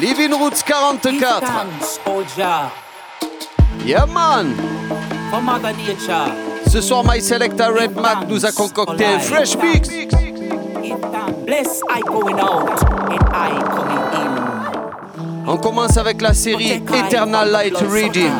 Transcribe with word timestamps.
Living 0.00 0.32
Roots 0.32 0.62
44. 0.62 1.42
Yeah 3.84 4.06
man. 4.06 4.54
Ce 6.66 6.80
soir, 6.80 7.02
My 7.04 7.20
Selecta 7.20 7.68
Red 7.70 7.96
Mac 7.96 8.28
nous 8.28 8.44
a 8.44 8.52
concocté 8.52 9.04
un 9.04 9.18
fresh 9.18 9.56
mix. 9.56 9.88
Bless 11.46 11.80
I 11.88 12.00
going 12.02 12.38
out 12.38 12.82
and 13.10 13.24
I 13.32 13.50
coming 13.74 14.04
in. 14.14 15.46
On 15.46 15.56
commence 15.56 15.96
avec 15.96 16.20
la 16.20 16.34
série 16.34 16.82
Eternal 16.92 17.50
Light 17.50 17.76
Reading. 17.90 18.32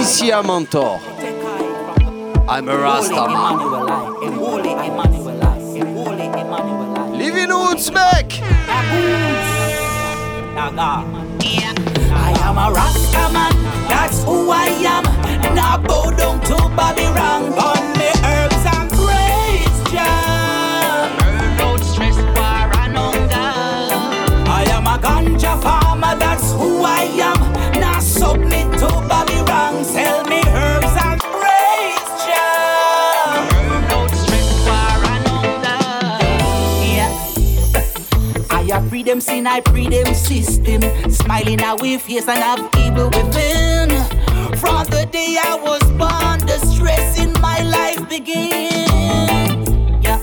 Ici 0.00 0.30
à 0.30 0.42
Mentor. 0.42 1.00
I'm 2.48 2.68
a 2.68 2.76
Rasta 2.76 3.28
man. 3.28 5.19
I 12.12 12.32
am 12.42 12.58
a 12.58 12.72
Rasta 12.72 13.32
man, 13.32 13.52
that's 13.88 14.22
who 14.24 14.50
I 14.50 14.66
am. 14.66 15.04
Now 15.54 15.78
bow 15.78 16.10
down 16.10 16.40
to 16.42 16.56
Bobby 16.76 17.06
them 39.10 39.20
sin, 39.20 39.44
I 39.44 39.60
free 39.62 39.88
them 39.88 40.14
system. 40.14 40.82
Smiling 41.10 41.60
out 41.62 41.82
with 41.82 42.00
face 42.02 42.28
and 42.28 42.38
have 42.38 42.60
evil 42.78 43.06
within. 43.06 43.88
From 44.56 44.84
the 44.86 45.08
day 45.10 45.36
I 45.42 45.58
was 45.60 45.82
born, 45.98 46.38
the 46.46 46.58
stress 46.70 47.18
in 47.18 47.32
my 47.40 47.60
life 47.62 48.08
began. 48.08 49.64
Yeah. 50.00 50.20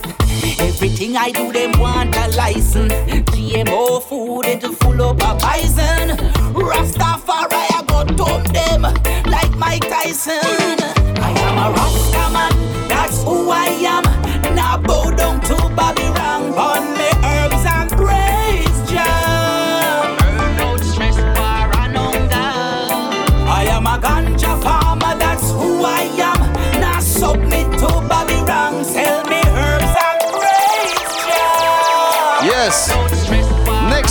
Everything 0.60 1.18
I 1.18 1.32
do, 1.32 1.52
them 1.52 1.78
want 1.78 2.16
a 2.16 2.30
license. 2.38 2.94
GMO 3.34 4.04
food, 4.04 4.46
it 4.46 4.64
full 4.80 5.02
of 5.02 5.18
a 5.18 5.36
bison. 5.36 6.16
Rastafari, 6.56 7.64
I 7.78 7.84
go 7.90 8.06
dump 8.06 8.48
them 8.54 8.84
like 9.26 9.52
Mike 9.58 9.90
Tyson. 9.90 10.80
I 11.28 11.32
am 11.46 11.58
a 11.58 11.76
Rasta 11.76 12.26
man, 12.32 12.88
that's 12.88 13.22
who 13.24 13.50
I 13.50 13.66
am. 13.96 14.07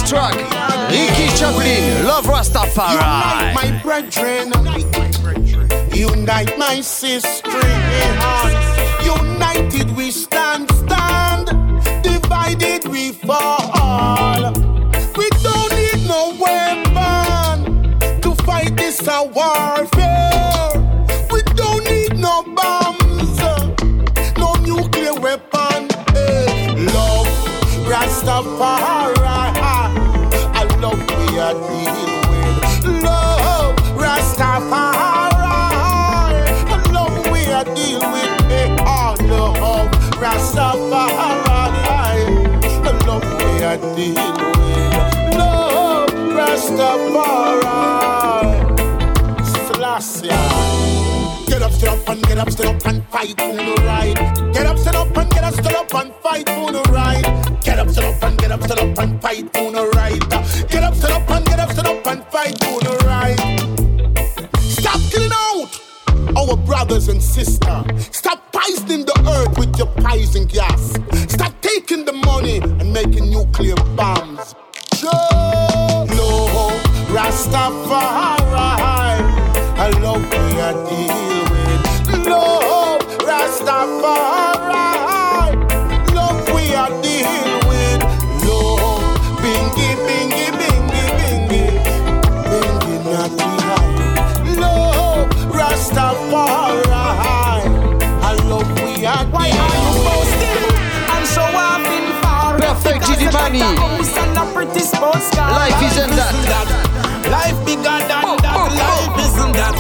Track. 0.07 0.35
Ricky 0.91 1.29
Chaplin, 1.37 2.07
Love 2.07 2.27
Rastafari. 2.27 2.95
Unite 2.95 3.55
my 3.55 3.81
brethren. 3.83 4.53
Unite 5.93 6.59
my 6.59 6.81
sister. 6.81 7.51
United 9.03 9.97
we 9.97 10.11
stand, 10.11 10.71
stand. 10.71 11.47
Divided 12.03 12.87
we 12.89 13.13
fall. 13.13 13.86
Love 44.15 46.11
Rastafari. 46.37 47.67
Selassie. 49.67 50.29
Get 51.47 51.63
up, 51.63 51.73
stand 51.73 52.01
up, 52.01 52.09
and 52.09 52.23
get 52.25 52.39
up, 52.39 52.51
stand 52.51 52.77
up, 52.77 52.87
and 52.87 53.05
fight 53.09 53.41
for 53.41 53.53
the 53.57 53.75
right. 53.85 54.15
Get 54.53 54.67
up, 54.67 54.79
stand 54.79 54.97
up, 54.97 55.17
and 55.17 55.31
get 55.31 55.45
up, 55.45 55.55
stand 55.55 55.77
up, 55.77 55.95
and 55.95 56.13
fight 56.23 56.49
for 56.49 56.73
the 56.73 56.83
right. 56.93 57.25
Get 57.63 57.79
up, 57.79 57.89
stand 57.89 58.07
up, 58.07 58.23
and 58.23 58.39
get 58.39 58.51
up, 58.51 58.63
stand 58.63 58.81
up, 58.81 58.99
and 58.99 59.23
fight 59.23 59.53
for 59.53 59.73
the 59.73 59.89
right. 59.95 60.21
Get 60.69 60.83
up, 60.83 60.95
stand 60.95 61.13
up, 61.15 61.31
and 61.31 61.47
get 61.47 61.59
up, 61.59 61.71
stand 61.71 61.89
up, 61.89 62.07
and 62.07 62.25
fight 62.27 62.59
for 62.63 62.81
the 62.81 62.97
right. 63.07 63.39
Stop 64.61 65.01
killing 65.11 65.33
out 65.33 65.81
our 66.37 66.57
brothers 66.57 67.09
and 67.09 67.23
sisters. 67.23 68.09
Stop 68.13 68.53
poisoning 68.53 69.05
the 69.07 69.19
earth 69.29 69.59
with 69.59 69.77
your 69.79 69.89
poison 70.05 70.47
gas. 70.47 70.95
Stop 71.29 71.53
taking 71.61 72.05
the 72.05 72.13
money 72.13 72.61
making 72.97 73.31
nuclear 73.31 73.75
bombs. 73.95 74.55
No, 75.03 76.07
no, 76.19 76.31
Rastafari. 77.13 78.57
I 79.87 79.91
love 80.01 80.23
we 80.33 80.61
are 80.67 81.06
sports 104.85 105.31
car. 105.35 105.51
Life 105.51 105.83
isn't 105.83 106.11
that. 106.17 106.67
Life 107.31 107.59
bigger 107.65 107.83
than 107.83 108.23
Oh, 108.25 108.37
that. 108.43 108.55
oh, 108.55 108.61
oh, 108.61 108.69
oh. 108.69 108.77
Life 108.77 109.17
isn't 109.27 109.53
that. 109.57 109.77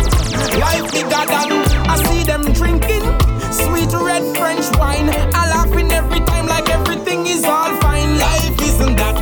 Life 0.59 0.93
bigger 0.93 1.25
than. 1.27 1.49
I 1.89 1.97
see 2.09 2.23
them 2.25 2.43
drinking 2.53 3.05
sweet 3.53 3.93
red 3.93 4.25
French 4.37 4.67
wine. 4.79 5.11
I 5.35 5.49
laughing 5.51 5.91
every 5.93 6.21
time 6.21 6.47
like 6.47 6.69
everything 6.71 7.27
is 7.27 7.45
all 7.45 7.75
fine. 7.81 8.19
Life 8.19 8.61
isn't 8.63 8.97
that. 8.97 9.17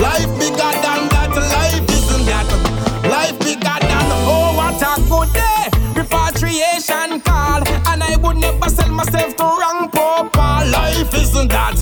Life 0.00 0.30
bigger 0.38 0.72
than 0.84 1.08
that. 1.12 1.30
Life 1.34 1.88
isn't 1.90 2.24
that. 2.26 2.46
Life 3.10 3.38
bigger 3.40 3.78
than. 3.80 4.06
Oh, 4.30 4.54
what 4.56 4.80
a 4.80 4.94
good 5.10 5.32
day. 5.34 5.68
Repatriation 5.94 7.20
call. 7.20 7.62
And 7.90 8.02
I 8.02 8.16
would 8.16 8.36
never 8.36 8.68
sell 8.70 8.90
myself 8.90 9.36
to 9.36 9.44
wrong 9.44 9.90
papa. 9.90 10.64
Life 10.70 11.12
isn't 11.14 11.48
that. 11.48 11.76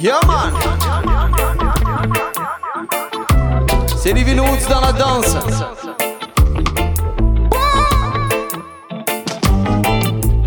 Yeah 0.00 0.20
man. 0.26 0.52
C'est 3.96 4.12
Living 4.12 4.38
Woods 4.38 4.68
dans 4.68 4.80
la 4.80 4.92
danse. 4.92 5.34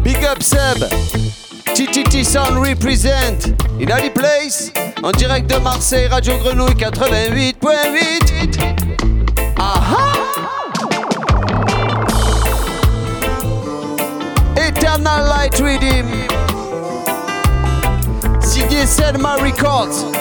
Big 0.03 0.23
up 0.23 0.41
Seb. 0.41 0.87
TTT 1.75 2.23
Sound 2.23 2.65
represent. 2.65 3.53
In 3.79 3.87
the 3.87 4.11
place 4.13 4.71
En 5.03 5.11
direct 5.11 5.49
de 5.49 5.57
Marseille 5.57 6.07
Radio 6.07 6.37
Grenouille 6.37 6.75
88.8 6.75 8.59
Aha! 9.57 10.13
Eternal 14.55 15.27
Light 15.27 15.55
signé 15.55 16.40
Records. 18.83 20.11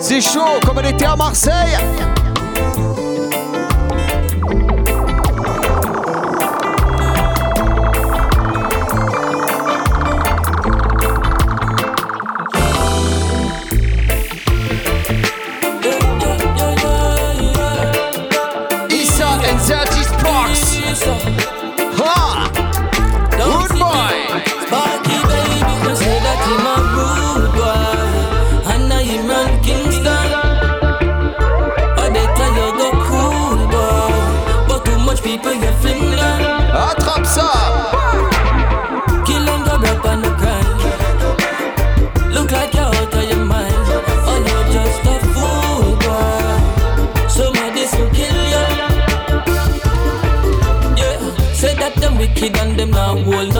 C'est 0.00 0.22
chaud 0.22 0.58
comme 0.64 0.78
elle 0.78 0.94
était 0.94 1.04
à 1.04 1.14
Marseille. 1.14 1.76
Issa 18.88 19.26
and 19.26 19.58
Sparks. 20.02 21.33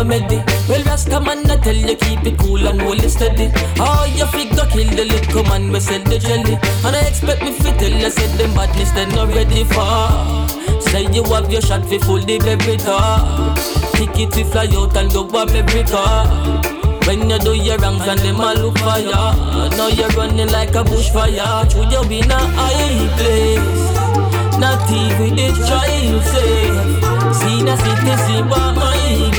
No. 0.05 0.45
Well, 0.69 0.83
Rasta 0.85 1.21
man, 1.21 1.51
I 1.51 1.56
tell 1.56 1.75
you 1.75 1.97
keep 1.97 2.25
it 2.25 2.39
cool 2.39 2.67
and 2.67 2.81
hold 2.81 3.03
it 3.03 3.11
steady. 3.11 3.49
How 3.77 4.05
you 4.05 4.27
figure 4.27 4.67
kill 4.67 4.89
the 4.95 5.05
little 5.05 5.43
man 5.45 5.71
we 5.71 5.81
sell 5.81 6.03
the 6.05 6.19
jelly? 6.19 6.55
And 6.85 6.97
I 6.97 7.06
expect 7.06 7.43
me 7.43 7.53
fit 7.53 7.79
tell 7.79 7.91
you 7.91 8.11
said 8.11 8.39
them 8.39 8.55
badness 8.55 8.91
they 8.93 9.06
not 9.06 9.29
ready 9.35 9.65
for. 9.65 10.81
Say 10.81 11.06
you 11.12 11.25
have 11.25 11.51
your 11.51 11.62
shot 11.62 11.85
fi 11.87 11.99
full 11.99 12.21
the 12.21 12.39
baby 12.39 12.77
door. 12.77 13.55
Ticket 13.95 14.35
we 14.37 14.45
fly 14.45 14.69
out 14.73 14.97
and 14.97 15.12
go 15.12 15.29
America. 15.29 16.73
When 17.07 17.29
you 17.29 17.39
do 17.39 17.55
your 17.55 17.77
wrongs 17.79 18.07
and 18.09 18.19
them 18.21 18.41
a 18.41 18.55
look 18.55 18.79
for 18.79 18.99
ya 18.99 19.35
Now 19.77 19.89
you're 19.89 20.09
running 20.17 20.49
like 20.49 20.71
a 20.71 20.83
bushfire 20.83 21.71
Should 21.71 21.93
you 21.93 22.09
be 22.09 22.21
in 22.21 22.31
a 22.31 22.39
high 22.57 23.09
place 23.19 24.59
Not 24.59 24.91
even 24.91 25.37
the 25.37 25.53
child 25.69 26.25
safe 26.33 27.05
See 27.37 27.62
the 27.62 27.77
citizen 27.77 28.49
by 28.49 28.73
my 28.73 29.34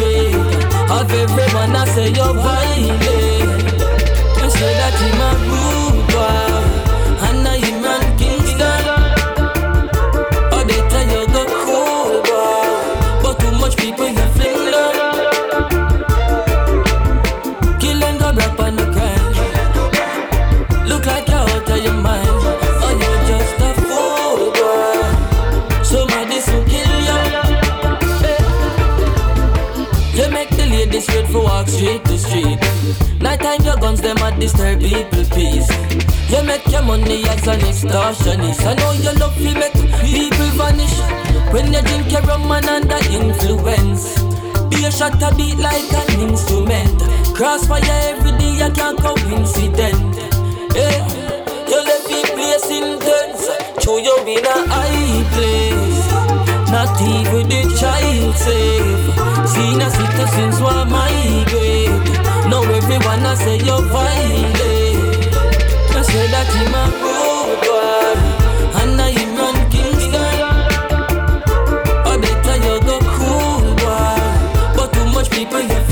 Have 0.96 1.12
everyone 1.12 1.76
I 1.76 1.86
say 1.94 2.08
you're 2.08 2.30
eh? 2.30 2.42
violent 2.42 3.04
You 4.40 4.50
say 4.50 4.72
that 4.80 4.96
him 5.02 5.22
a 5.28 5.30
rude 5.52 5.75
for 31.36 31.44
walk 31.44 31.68
street 31.68 32.04
to 32.06 32.18
street. 32.18 32.60
Nighttime 33.20 33.62
your 33.64 33.78
guns 33.78 34.02
them 34.02 34.18
a 34.18 34.30
disturb 34.40 34.80
people 34.80 35.26
peace 35.36 35.70
You 36.30 36.44
make 36.44 36.66
your 36.68 36.84
money 36.84 37.24
as 37.28 37.48
an 37.48 37.60
extortionist. 37.60 38.66
I 38.66 38.74
know 38.80 38.92
you 38.92 39.12
love 39.20 39.36
to 39.36 39.52
make 39.62 39.76
people 40.02 40.50
vanish. 40.60 40.96
When 41.54 41.74
you 41.74 41.82
drink 41.82 42.12
your 42.12 42.22
rum 42.22 42.52
and 42.52 42.66
under 42.66 43.02
influence. 43.12 44.04
Be 44.70 44.86
a 44.86 44.92
shot 44.92 45.22
a 45.22 45.36
beat 45.36 45.58
like 45.58 45.92
an 46.02 46.30
instrument. 46.30 47.00
Crossfire 47.36 47.84
every 48.12 48.32
day 48.38 48.64
I 48.64 48.70
can't 48.70 49.00
coincident. 49.00 50.16
Yeah, 50.76 51.04
you 51.70 51.80
left 51.90 52.08
the 52.08 52.22
place 52.36 52.70
intense. 52.80 53.44
Show 53.84 53.98
you 53.98 54.18
in 54.26 54.46
a 54.46 54.58
high 54.72 55.24
place 55.34 55.85
Not 56.86 57.02
even 57.02 57.50
the 57.50 57.62
child 57.80 58.36
safe. 58.36 59.18
A 59.82 59.90
citizens 59.90 60.62
want 60.62 60.88
migrate 60.92 61.90
Now 62.48 62.62
everyone 62.62 63.26
I 63.26 63.34
say 63.34 63.58
you're 63.58 63.82
violent 63.90 65.34
I 65.98 66.02
say 66.04 66.28
that 66.30 66.48
him 66.54 66.76
a 66.78 66.86
rude 67.02 67.62
boy 67.66 68.14
And 68.82 69.02
you 69.18 69.34
boy. 73.82 74.22
But 74.78 74.94
too 74.94 75.06
much 75.06 75.32
people 75.32 75.62
you 75.62 75.85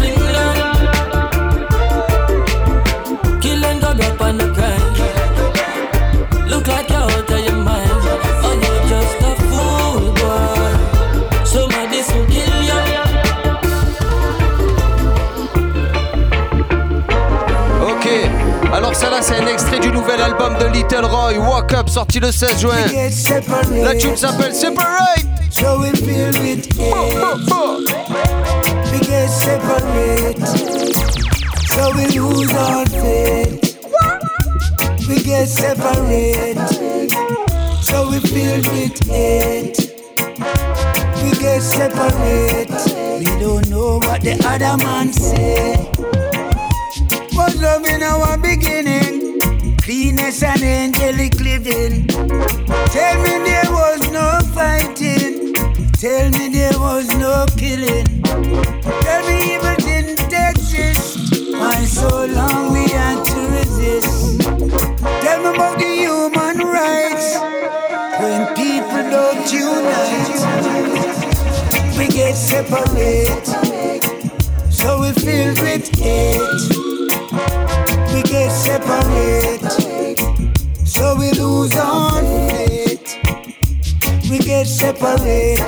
extrait 20.23 20.29
du 20.29 20.31
nouvel 20.31 20.31
album 20.31 20.57
de 20.59 20.65
Little 20.67 21.05
Roy, 21.05 21.37
Walk 21.37 21.73
Up, 21.73 21.89
sorti 21.89 22.19
le 22.19 22.31
16 22.31 22.59
juin. 22.59 22.71
La 23.83 23.95
tune 23.95 24.15
s'appelle 24.15 24.53
Separate. 24.53 25.25
So 25.51 25.79
we 25.79 25.91
feel 25.91 26.31
with 26.41 26.65
hate. 26.77 27.93
We 28.91 28.99
get 28.99 29.29
separate. 29.29 30.47
So 31.67 31.91
we 31.95 32.07
lose 32.17 32.51
our 32.53 32.85
faith. 32.87 33.77
We 35.07 35.21
get 35.23 35.47
separate. 35.47 36.57
So 37.81 38.09
we 38.09 38.19
feel 38.19 38.61
with 38.71 38.99
hate. 39.07 39.77
We 41.23 41.31
get 41.39 41.61
separate. 41.61 42.71
We 43.19 43.25
don't 43.39 43.69
know 43.69 43.99
what 43.99 44.21
the 44.21 44.37
other 44.45 44.77
man 44.83 45.13
say. 45.13 45.89
Was 47.33 47.61
love 47.61 47.87
in 47.87 48.03
our 48.03 48.37
beginning? 48.37 49.02
Cleanness 49.93 50.41
and 50.41 50.63
angelic 50.63 51.39
living. 51.39 52.07
Tell 52.07 53.15
me 53.21 53.33
there 53.45 53.69
was 53.69 54.01
no 54.09 54.39
fighting. 54.51 55.53
Tell 55.93 56.31
me 56.31 56.49
there 56.49 56.79
was 56.79 57.07
no 57.09 57.45
killing. 57.55 58.23
Tell 58.23 59.21
me 59.27 59.53
evil 59.53 59.75
didn't 59.85 60.33
exist. 60.33 61.51
Why 61.51 61.85
so 61.85 62.25
long 62.25 62.73
we 62.73 62.89
had 62.89 63.23
to 63.23 63.39
resist? 63.53 64.41
Tell 65.21 65.43
me 65.43 65.49
about 65.53 65.77
the 65.77 65.93
human 66.01 66.57
rights. 66.65 67.37
When 68.17 68.47
people 68.55 69.03
don't 69.13 69.45
unite, 69.53 70.41
we 71.99 72.07
get 72.07 72.33
separate. 72.33 73.45
So 74.71 75.01
we 75.01 75.11
filled 75.11 75.59
with 75.61 75.87
hate. 75.99 76.92
Separate. 78.53 79.71
So 80.85 81.15
we 81.15 81.31
lose 81.31 81.75
our 81.75 82.21
faith. 82.21 83.17
We 84.29 84.37
get 84.37 84.67
separate. 84.67 85.59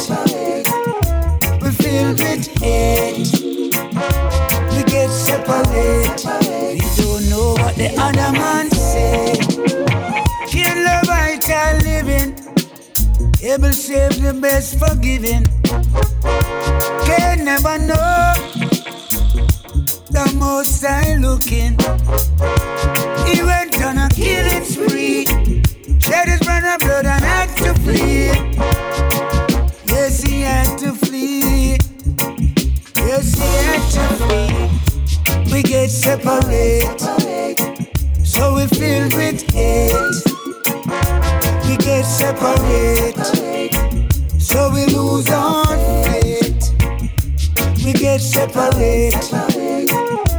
We 1.62 1.72
filled 1.72 2.20
with 2.20 2.48
hate. 2.60 3.34
We 4.72 4.84
get 4.84 5.10
separate. 5.10 6.22
We 6.74 6.88
don't 6.96 7.27
know 7.30 7.54
what 7.58 7.75
the 7.75 7.92
other 7.98 8.32
man 8.38 8.70
say. 8.70 9.34
Kill 10.48 10.77
the 10.86 11.01
vital 11.08 11.77
living. 11.84 12.38
Able 13.42 13.74
save 13.74 14.22
the 14.22 14.38
best 14.39 14.77
forgiving. 14.77 15.44
Can 17.06 17.46
never 17.46 17.80
know 17.80 18.54
the 20.15 20.36
most 20.39 20.84
I 20.86 21.15
looking. 21.17 21.77
He 23.27 23.43
went 23.43 23.75
on 23.84 23.98
a 23.98 24.07
killing 24.10 24.63
spree. 24.63 25.25
Shed 26.00 26.29
his 26.29 26.39
brother 26.39 26.77
blood 26.79 27.05
and 27.05 27.24
had 27.24 27.50
to 27.57 27.74
flee. 27.84 28.31
Yes, 29.93 30.24
he 30.24 30.41
had 30.41 30.77
to 30.79 30.93
flee. 30.93 31.77
Yes, 32.95 33.34
he 33.41 33.50
had 33.67 33.84
to 33.95 34.05
flee. 34.22 35.51
We 35.51 35.62
get 35.63 35.89
separate. 35.89 37.01
So 38.24 38.55
we 38.55 38.67
filled 38.67 39.13
with 39.13 39.41
hate. 39.51 39.95
We 41.67 41.75
get 41.77 42.03
separate. 42.03 43.19
So 44.39 44.72
we 44.74 44.86
lose 44.86 45.29
our 45.29 45.65
faith. 46.03 46.25
Get 48.05 48.21
separate 48.21 50.35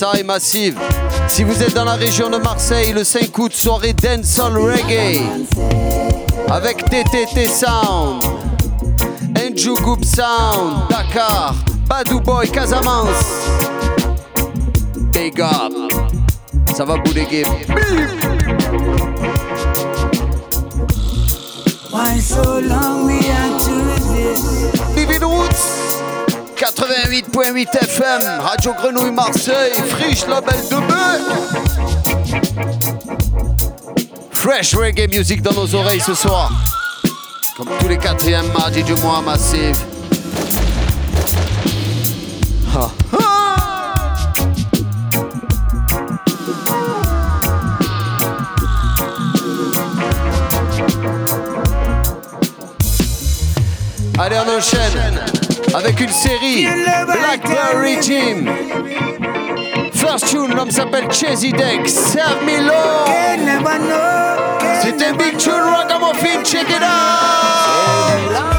ça 0.00 0.12
est 0.18 0.22
massive. 0.22 0.78
Si 1.28 1.44
vous 1.44 1.62
êtes 1.62 1.74
dans 1.74 1.84
la 1.84 1.92
région 1.92 2.30
de 2.30 2.38
Marseille, 2.38 2.94
le 2.94 3.04
5 3.04 3.36
août, 3.36 3.52
soirée 3.52 3.92
dancehall 3.92 4.56
reggae 4.56 5.20
avec 6.48 6.82
TTT 6.86 7.46
Sound, 7.46 8.24
Andrew 9.36 9.78
Goop 9.82 10.02
Sound, 10.02 10.88
Dakar, 10.88 11.54
Badou 11.86 12.18
Boy, 12.18 12.48
Casamance. 12.48 13.50
Big 15.12 15.38
up. 15.38 15.74
Ça 16.74 16.86
va 16.86 16.96
bouler 16.96 17.44
Why 21.92 22.18
so 22.18 22.58
long 22.58 23.06
we 23.06 23.18
had 23.26 23.60
to 23.60 24.94
Vivid 24.94 25.22
Roots. 25.22 25.79
88.8 26.90 27.68
FM, 27.82 28.40
Radio 28.40 28.74
Grenouille 28.74 29.12
Marseille, 29.12 29.72
Friche 29.90 30.26
Label 30.26 30.56
de 30.68 30.76
Fresh 34.32 34.74
reggae 34.74 35.08
music 35.08 35.40
dans 35.40 35.52
nos 35.52 35.72
oreilles 35.72 36.00
ce 36.00 36.14
soir. 36.14 36.50
Comme 37.56 37.68
tous 37.78 37.86
les 37.86 37.96
quatrièmes 37.96 38.50
mardis 38.52 38.82
du 38.82 38.94
mois 38.94 39.20
massif. 39.20 39.76
Série. 56.08 56.66
Blackberry 57.06 57.98
Team. 58.00 58.48
First 59.92 60.28
tune, 60.28 60.54
l'homme 60.54 60.70
s'appelle 60.70 61.10
Chasey 61.10 61.52
Deck, 61.52 61.86
Serve 61.88 62.42
Me 62.44 62.58
un 65.02 65.16
big 65.16 65.36
tune 65.36 65.52
ragamuffin, 65.52 66.42
check 66.42 66.68
it 66.70 66.82
out. 66.82 68.49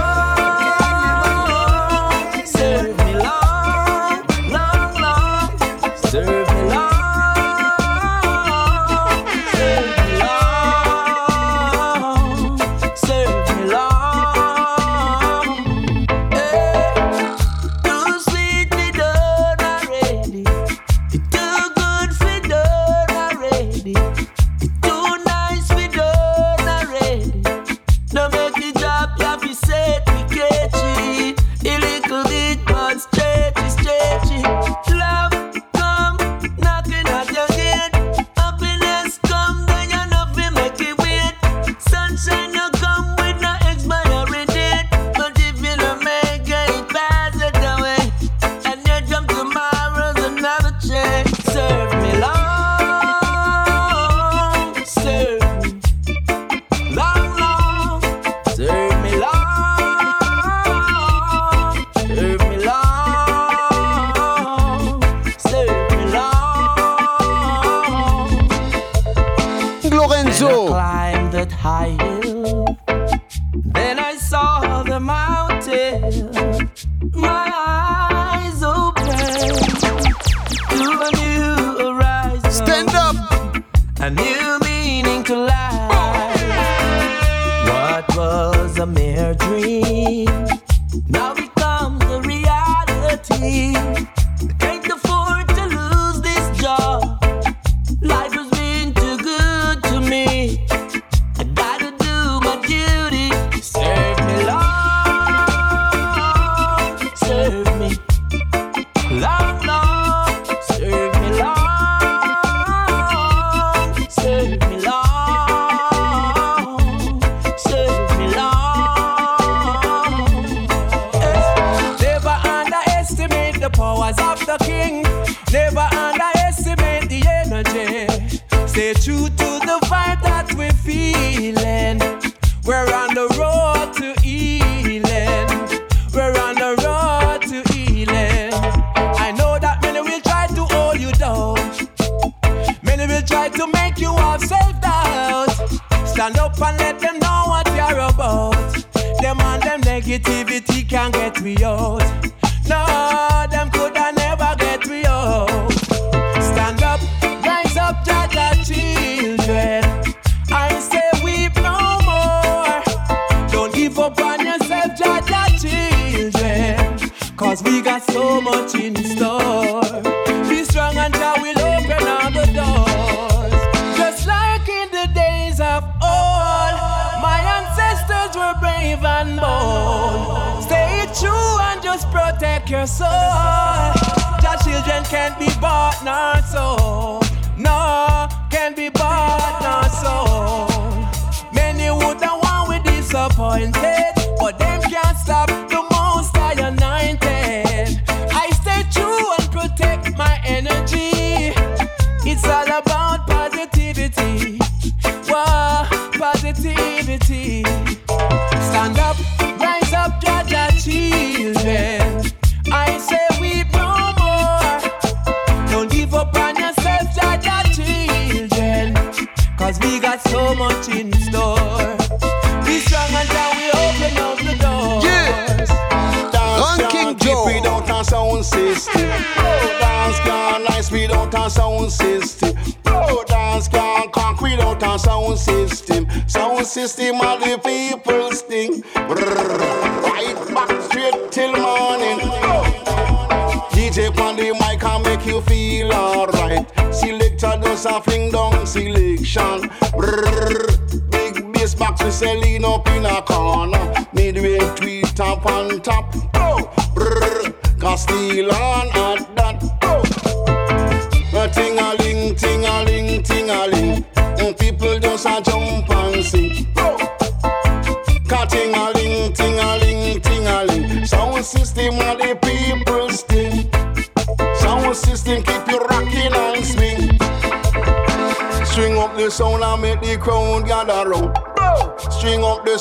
A 247.92 248.02
fling 248.02 248.32
down 248.32 248.66
selection. 248.66 249.71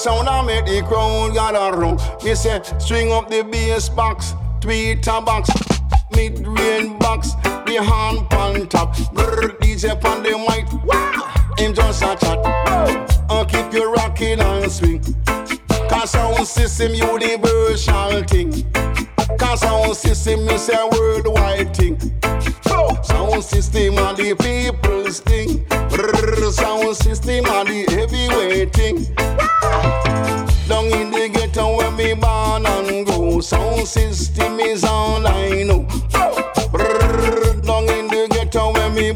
Sound 0.00 0.28
and 0.28 0.46
make 0.46 0.64
the 0.64 0.82
crowd 0.88 1.34
gather 1.34 1.76
round. 1.76 2.00
Me 2.24 2.34
say, 2.34 2.60
string 2.78 3.12
up 3.12 3.28
the 3.28 3.42
bass 3.42 3.88
box, 3.90 4.32
tweeter 4.60 5.24
box, 5.24 5.50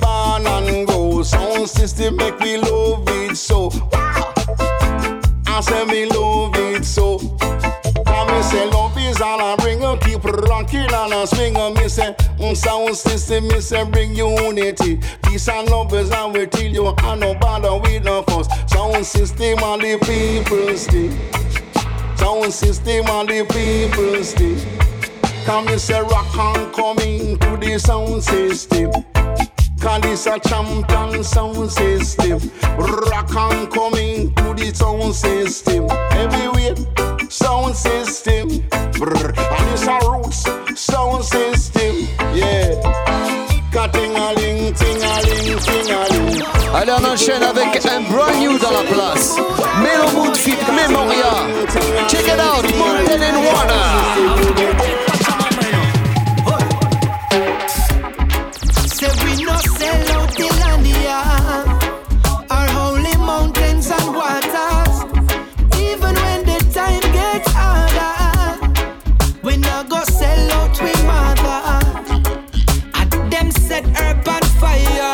born 0.04 0.46
and 0.46 0.86
grow. 0.86 1.22
Sound 1.22 1.68
system 1.68 2.16
make 2.16 2.38
me 2.40 2.58
love 2.58 3.04
it 3.08 3.36
so. 3.36 3.70
I 5.46 5.60
say 5.60 5.84
me 5.86 6.06
love 6.06 6.52
it 6.56 6.84
so. 6.84 7.18
Come 8.06 8.28
me 8.28 8.42
say 8.42 8.66
love 8.70 8.96
is 8.98 9.20
all 9.20 9.40
I 9.40 9.56
bring. 9.56 9.82
uh, 9.82 9.96
Keep 9.96 10.24
rocking 10.24 10.90
and 11.00 11.12
a 11.12 11.26
swing. 11.26 11.54
Me 11.54 11.88
say 11.88 12.14
mm, 12.38 12.56
sound 12.56 12.96
system. 12.96 13.48
Me 13.48 13.60
say 13.60 13.84
bring 13.84 14.14
unity. 14.14 15.00
Peace 15.24 15.48
and 15.48 15.68
love 15.70 15.92
is 15.94 16.10
how 16.12 16.30
we 16.30 16.46
tell 16.46 16.62
you. 16.78 16.94
I 16.98 17.14
no 17.16 17.34
bother 17.34 17.76
with 17.78 18.04
no 18.04 18.22
fuss. 18.22 18.48
Sound 18.70 19.06
system 19.06 19.58
and 19.62 19.82
the 19.82 19.98
people's 20.04 20.86
thing. 20.86 21.12
Sound 22.16 22.52
system 22.52 23.06
and 23.08 23.28
the 23.28 23.44
people's 23.54 24.34
thing. 24.34 24.58
Come 25.46 25.66
me 25.66 25.76
say 25.78 26.00
rock 26.00 26.26
and 26.38 26.72
coming 26.74 27.38
to 27.38 27.56
the 27.58 27.78
sound 27.78 28.22
system. 28.22 28.90
Cause 29.84 30.00
this 30.00 30.26
a 30.26 30.40
champion 30.40 31.22
sound 31.22 31.70
system. 31.70 32.40
Rock 32.78 33.36
and 33.36 33.70
coming 33.70 34.34
to 34.36 34.54
the 34.54 34.72
sound 34.74 35.14
system. 35.14 35.86
Everywhere, 36.12 36.74
sound 37.28 37.76
system. 37.76 38.48
And 38.72 39.68
it's 39.74 39.86
a 39.86 39.98
roots 40.08 40.48
sound 40.80 41.22
system. 41.22 42.08
Yeah. 42.32 42.80
Ka-ting-a-ling, 43.72 44.72
ting-a-ling, 44.72 45.58
ting-a-ling. 45.58 46.42
Allez, 46.74 46.92
on 46.92 47.04
enchaîne 47.04 47.42
avec 47.42 47.84
un 47.84 48.00
brand 48.10 48.34
new 48.40 48.58
dans 48.58 48.70
la 48.70 48.84
place. 48.84 49.36
Melo 49.82 50.10
Mood 50.16 50.34
Fit 50.34 50.56
Memoria. 50.72 51.46
Check 52.08 52.26
it 52.26 52.40
out, 52.40 52.64
Mountain 52.78 53.22
and 53.22 53.44
Water. 53.44 55.03
We 70.80 70.92
mother. 71.04 71.60
At 72.94 73.10
them 73.30 73.50
set 73.50 73.84
earth 74.00 74.28
on 74.28 74.42
fire. 74.60 75.13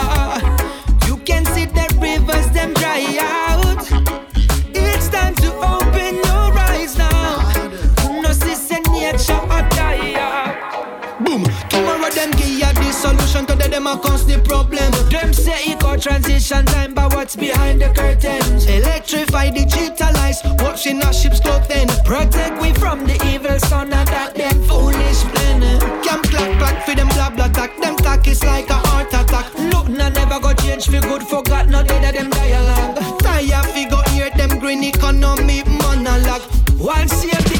Solution 13.40 13.46
to 13.46 13.62
the 13.62 13.70
them 13.70 13.86
a 13.86 13.96
cause 13.98 14.26
the 14.26 14.38
problem. 14.40 14.90
Them 15.10 15.32
say 15.32 15.58
eco 15.66 15.96
transition 15.96 16.64
time, 16.66 16.94
but 16.94 17.14
what's 17.14 17.36
behind 17.36 17.80
the 17.80 17.88
curtains? 17.88 18.66
Electrify, 18.66 19.50
digitalize, 19.50 20.40
watching 20.62 21.02
our 21.02 21.12
ships 21.12 21.40
go 21.40 21.58
then. 21.68 21.88
Protect 22.04 22.60
we 22.60 22.72
from 22.74 23.06
the 23.06 23.14
evil 23.32 23.58
son 23.60 23.92
of 23.92 24.06
that 24.06 24.34
them 24.34 24.62
foolish 24.64 25.22
plan. 25.32 25.60
Camp 26.02 26.24
clack 26.24 26.58
clack 26.58 26.84
for 26.84 26.94
them 26.94 27.08
blah 27.08 27.30
blah 27.30 27.48
tack. 27.48 27.76
Them 27.80 27.96
tack 27.96 28.26
is 28.26 28.42
like 28.44 28.68
a 28.70 28.74
heart 28.74 29.08
attack. 29.08 29.46
Look, 29.72 29.88
nah 29.88 30.08
never 30.08 30.40
go 30.40 30.52
change 30.54 30.86
fi 30.86 31.00
good 31.00 31.22
forgot 31.22 31.68
no 31.68 31.82
dead 31.82 32.04
of 32.04 32.14
them 32.14 32.30
dialogue. 32.30 33.20
Tire 33.20 33.62
fi 33.72 33.88
go 33.88 34.02
hear 34.10 34.30
them 34.30 34.58
green 34.58 34.84
economy 34.84 35.62
monologue. 35.64 36.42
One 36.78 37.08
save 37.08 37.59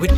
With 0.00 0.12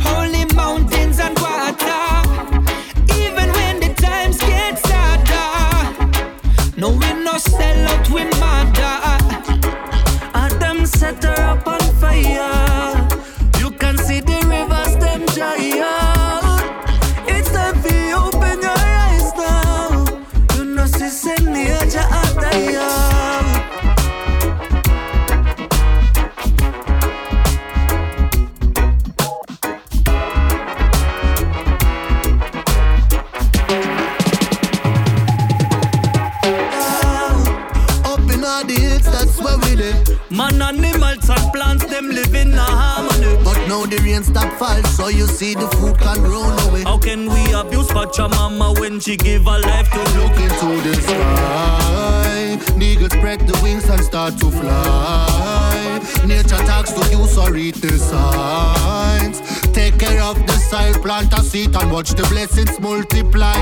and 61.75 61.91
watch 61.91 62.11
the 62.11 62.23
blessings 62.23 62.79
multiply. 62.79 63.57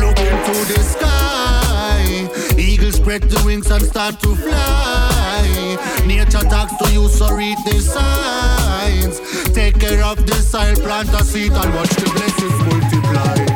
Look 0.00 0.18
into 0.18 0.72
the 0.72 0.80
sky. 0.82 2.28
Eagles 2.58 2.96
spread 2.96 3.22
the 3.22 3.42
wings 3.44 3.70
and 3.70 3.82
start 3.82 4.20
to 4.20 4.34
fly. 4.34 5.76
Nature 6.06 6.46
talks 6.48 6.76
to 6.82 6.92
you, 6.92 7.08
so 7.08 7.34
read 7.34 7.58
the 7.64 7.80
signs. 7.80 9.20
Take 9.52 9.78
care 9.78 10.04
of 10.04 10.26
the 10.26 10.34
soil, 10.34 10.74
plant 10.76 11.08
a 11.10 11.24
seed 11.24 11.52
and 11.52 11.74
watch 11.74 11.90
the 11.90 12.10
blessings 12.10 12.58
multiply. 12.66 13.53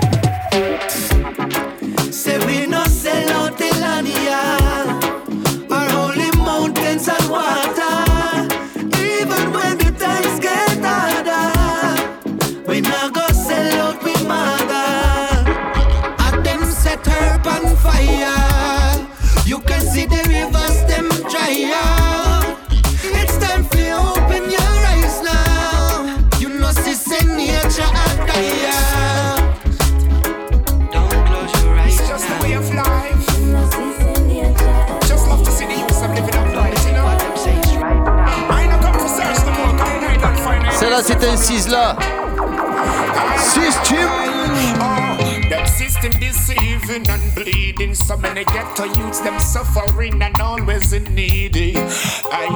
Deceiving 46.99 47.11
and 47.11 47.35
bleeding. 47.35 47.95
So 47.95 48.17
many 48.17 48.45
ghetto 48.45 48.85
youths, 48.85 49.21
them 49.21 49.39
suffering 49.41 50.21
and 50.23 50.41
always 50.41 50.93
in 50.93 51.05
need. 51.15 51.57
I, 51.57 52.47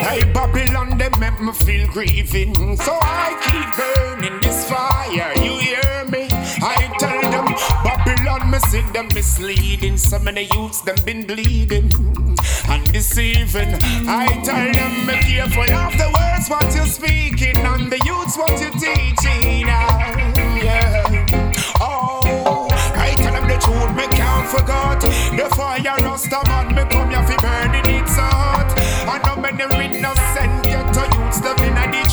I 0.00 0.32
Babylon, 0.32 0.98
them 0.98 1.12
make 1.18 1.40
me 1.40 1.52
feel 1.52 1.86
grieving. 1.88 2.76
So 2.76 2.98
I 3.00 3.34
keep 3.46 3.68
burning 3.76 4.40
this 4.40 4.68
fire. 4.68 5.32
You 5.42 5.58
hear 5.58 6.04
me? 6.10 6.28
I 6.62 6.94
tell 6.98 7.20
them 7.30 7.54
Babylon, 7.84 8.50
me 8.50 8.58
see 8.70 8.82
them 8.92 9.08
misleading. 9.14 9.96
So 9.96 10.18
many 10.18 10.48
youths, 10.54 10.80
them 10.82 10.96
been 11.04 11.26
bleeding 11.26 11.90
and 12.68 12.92
deceiving. 12.92 13.74
I 14.08 14.40
tell 14.44 14.72
them 14.72 15.06
be 15.06 15.12
careful 15.22 15.62
of 15.62 15.92
the 15.98 16.10
words 16.14 16.48
what 16.48 16.74
you're 16.74 16.86
speaking 16.86 17.56
and 17.58 17.90
the 17.90 17.98
youths 18.04 18.36
what 18.36 18.60
you're 18.60 18.70
teaching. 18.70 19.66
Ah, 19.68 20.31
can't 24.42 24.50
forget. 24.50 25.00
The 25.36 25.54
fire 25.56 25.96
rust 26.02 26.30
man, 26.30 26.74
me 26.74 26.82
come 26.90 27.10
here 27.10 27.22
fi 27.22 27.36
burning 27.36 28.02
it 28.02 28.08
so 28.08 28.22
hot. 28.22 28.72
I 29.06 29.18
know 29.24 29.40
many 29.40 29.96
innocent 29.96 30.64
ghetto 30.64 31.02
youths 31.02 31.11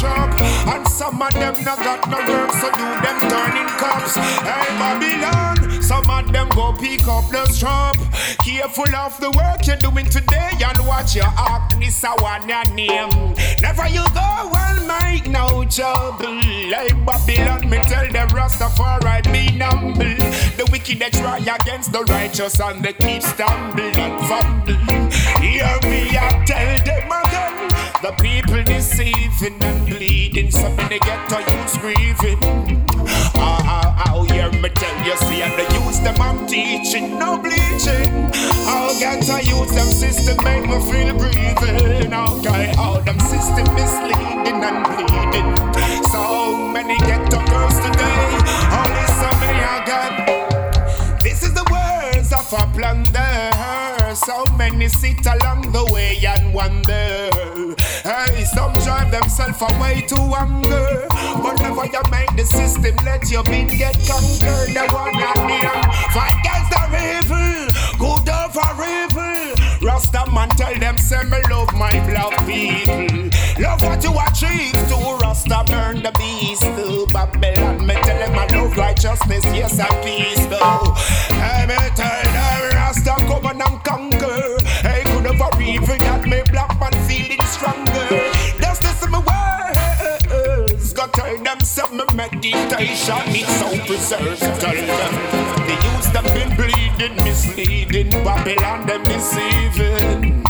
the 0.01 0.71
and 0.71 0.87
some 0.87 1.21
of 1.21 1.33
them 1.33 1.55
not 1.63 1.79
got 1.79 2.09
no 2.09 2.17
work, 2.17 2.51
so 2.51 2.71
do 2.71 2.87
them 3.03 3.19
turning 3.29 3.67
cops. 3.77 4.15
Hey 4.15 4.67
Babylon, 4.79 5.81
some 5.81 6.09
of 6.09 6.31
them 6.31 6.49
go 6.49 6.73
pick 6.73 7.07
up 7.07 7.29
the 7.29 7.45
strap. 7.47 7.97
Careful 8.43 8.95
of 8.95 9.19
the 9.19 9.31
work 9.31 9.65
you're 9.67 9.77
doing 9.77 10.05
today 10.05 10.51
and 10.63 10.87
watch 10.87 11.15
your 11.15 11.31
act. 11.37 11.79
This 11.79 12.03
a 12.03 12.09
one 12.21 12.47
your 12.47 12.65
name. 12.73 13.35
Never 13.61 13.87
you 13.87 14.05
go 14.13 14.51
and 14.55 14.87
make 14.87 15.27
no 15.27 15.65
trouble. 15.65 16.41
Like 16.69 16.95
Babylon, 17.05 17.69
me 17.69 17.77
tell 17.79 18.07
them 18.11 18.29
Rastafari 18.29 19.23
be 19.31 19.57
humble. 19.57 20.15
The 20.57 20.67
wicked 20.71 20.99
they 20.99 21.09
try 21.09 21.39
against 21.39 21.91
the 21.91 22.03
righteous 22.03 22.59
and 22.59 22.83
they 22.83 22.93
keep 22.93 23.21
stumbling 23.21 23.95
and 23.95 24.19
fumbling. 24.27 25.11
Hear 25.41 25.79
me, 25.83 26.17
I 26.17 26.43
tell 26.45 26.85
them. 26.85 27.28
The 28.09 28.23
people 28.23 28.63
deceiving 28.63 29.61
and 29.61 29.85
bleeding, 29.85 30.49
some 30.49 30.75
they 30.89 30.97
get 30.97 31.29
to 31.29 31.37
youths 31.45 31.77
grieving. 31.77 32.39
Ah, 33.37 33.61
ah, 33.61 34.03
ah, 34.07 34.23
hear 34.23 34.49
me 34.49 34.69
tell 34.69 35.05
you, 35.05 35.15
see, 35.17 35.43
and 35.43 35.53
the 35.53 35.71
youths 35.75 35.99
them 35.99 36.19
I'm 36.19 36.47
teaching, 36.47 37.19
no 37.19 37.37
bleaching. 37.37 38.09
I'll 38.65 38.97
get 38.97 39.21
to 39.29 39.45
use 39.45 39.69
them 39.75 39.91
system, 39.93 40.43
make 40.43 40.65
me 40.65 40.79
feel 40.89 41.13
breathing. 41.19 42.11
Okay, 42.11 42.73
all 42.79 42.99
them 42.99 43.19
system 43.19 43.69
misleading 43.75 44.57
and 44.57 44.81
bleeding. 44.89 45.53
So 46.09 46.57
many 46.73 46.97
get 47.05 47.29
to 47.29 47.37
girls 47.45 47.77
today, 47.77 48.21
only 48.73 49.05
so 49.21 49.29
many 49.37 49.61
I 49.61 49.83
got. 49.85 51.21
This 51.21 51.43
is 51.43 51.53
the 51.53 51.65
words 51.69 52.33
of 52.33 52.51
a 52.53 52.65
plunder. 52.73 54.15
So 54.15 54.45
many 54.57 54.87
sit 54.87 55.23
along 55.27 55.71
the 55.71 55.85
way 55.93 56.17
and 56.25 56.55
wonder. 56.55 57.48
Themselves 59.19 59.61
away 59.61 60.01
to 60.07 60.15
anger. 60.15 61.05
But 61.09 61.59
never 61.59 61.85
you 61.85 62.01
make 62.09 62.33
the 62.37 62.45
system 62.45 62.95
let 63.03 63.29
your 63.29 63.43
beat 63.43 63.67
get 63.77 63.95
conquered. 64.07 64.71
The 64.71 64.87
one 64.93 65.11
and 65.11 65.47
near. 65.47 65.67
Um, 65.67 65.91
fight 66.15 66.39
against 66.39 66.71
the 66.71 66.83
evil. 67.19 67.67
Good 67.99 68.29
over 68.29 68.71
evil. 68.79 69.85
Rasta 69.85 70.23
man 70.31 70.47
tell 70.49 70.73
them 70.79 70.97
say 70.97 71.21
me 71.23 71.41
love 71.49 71.73
my 71.73 71.99
black 72.07 72.31
people. 72.47 73.29
Love 73.61 73.81
what 73.81 74.01
you 74.05 74.15
achieve 74.25 74.79
to 74.87 74.95
Rasta 75.21 75.65
burn 75.67 76.01
the 76.01 76.13
beast 76.17 76.61
to 76.61 77.05
Babylon. 77.11 77.85
Me 77.85 77.95
tell 77.95 78.17
them 78.19 78.39
I 78.39 78.47
love 78.55 78.77
righteousness, 78.77 79.43
yes 79.45 79.79
and 79.79 80.03
peace 80.05 80.45
though. 80.45 80.95
Hey, 81.35 81.65
me 81.67 81.75
tell 81.93 82.23
them 82.23 82.71
Rasta 82.71 83.15
come 83.27 83.47
and 83.47 83.83
conquer. 83.83 84.63
Hey, 84.79 85.03
could 85.03 85.23
never 85.23 85.61
even 85.61 85.99
that 86.07 86.25
me 86.25 86.41
black 86.49 86.79
man 86.79 86.93
feeling 87.05 87.43
stronger. 87.47 88.38
My 89.09 89.19
words. 89.19 90.93
Got 90.93 91.13
tell 91.13 91.37
them 91.37 91.59
some 91.61 91.97
me 91.97 92.05
meditation 92.13 93.31
needs 93.31 93.55
so 93.59 93.69
preserved. 93.85 94.41
Tell 94.61 94.75
them 94.75 95.13
the 95.67 95.75
youths 95.83 96.09
them 96.09 96.25
been 96.35 96.55
bleeding, 96.55 97.15
misleading, 97.23 98.11
Babylon 98.23 98.85
them 98.85 99.03
deceiving. 99.03 100.43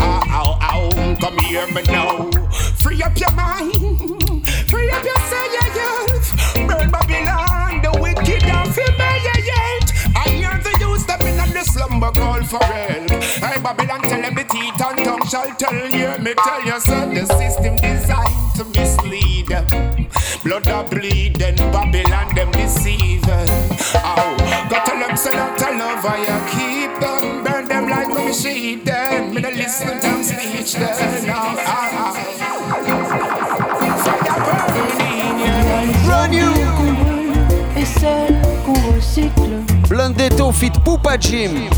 Ow, 0.00 0.22
ow, 0.28 0.58
ow, 0.60 1.16
come 1.20 1.38
here 1.38 1.66
me 1.68 1.82
now. 1.82 2.30
Free 2.76 3.02
up 3.02 3.18
your 3.18 3.32
mind, 3.32 4.46
free 4.68 4.90
up 4.90 5.04
yourself. 5.04 6.54
Burn 6.68 6.90
Babylon, 6.90 7.82
the 7.82 7.98
wicked 8.00 8.42
and 8.44 8.74
humiliate. 8.74 9.33
The 12.12 12.20
call 12.20 12.42
for 12.42 12.64
help. 12.64 13.10
Hey 13.10 13.60
Babylon, 13.62 14.00
tell 14.02 14.20
them 14.20 14.34
the 14.34 14.44
teeth 14.44 14.80
and 14.80 15.04
tongue 15.04 15.26
shall 15.28 15.54
tell 15.56 15.74
you. 15.74 16.18
Me 16.22 16.34
tell 16.34 16.64
you, 16.64 16.80
son, 16.80 17.14
the 17.14 17.24
system 17.26 17.76
designed 17.76 18.54
to 18.56 18.64
mislead 18.64 19.50
yeah. 19.50 19.64
Blood 20.42 20.66
a 20.66 20.84
bleed, 20.84 21.36
then 21.36 21.56
Babylon 21.56 22.34
them 22.34 22.50
deceiving. 22.52 23.48
Oh, 23.94 24.36
got 24.68 24.86
to 24.86 24.94
look 24.98 25.16
so 25.16 25.30
lot 25.30 25.62
of 25.62 25.76
love, 25.76 26.04
I 26.04 26.26
keep 26.52 27.00
them, 27.00 27.44
burn 27.44 27.68
them 27.68 27.88
like 27.88 28.08
when 28.08 28.26
we 28.26 28.32
sheep 28.32 28.84
them. 28.84 29.34
Me 29.34 29.40
no 29.40 29.48
listen 29.50 30.00
to 30.00 30.00
them 30.00 30.22
speech 30.22 30.74
them. 30.74 31.26
No, 31.26 31.34
ah, 31.36 31.90
ah. 31.96 32.14
Run 36.08 36.32
you. 36.32 36.52
Et 37.76 37.84
celle 37.84 38.40
qu'on 38.64 38.92
recycle. 38.92 39.73
Blundetto 39.88 40.50
fit 40.50 40.72
Poupa 40.84 41.16
Jim. 41.18 41.68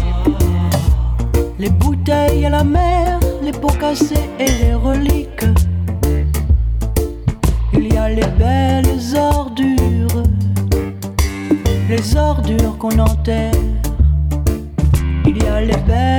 Les 1.59 1.71
bouteilles 1.71 2.47
à 2.47 2.51
la 2.51 2.65
mer, 2.65 3.19
les 3.43 3.53
pots 3.53 3.69
cassés 3.81 4.15
et 4.39 4.51
les 4.63 4.75
reliques. 4.75 5.45
Il 7.73 7.93
y 7.93 7.97
a 7.97 8.09
les 8.09 8.27
belles 8.39 9.17
ordures, 9.17 10.23
les 11.89 12.17
ordures 12.17 12.79
qu'on 12.79 12.99
enterre. 12.99 13.53
Il 15.27 15.43
y 15.43 15.47
a 15.47 15.61
les 15.61 15.77
belles 15.89 16.16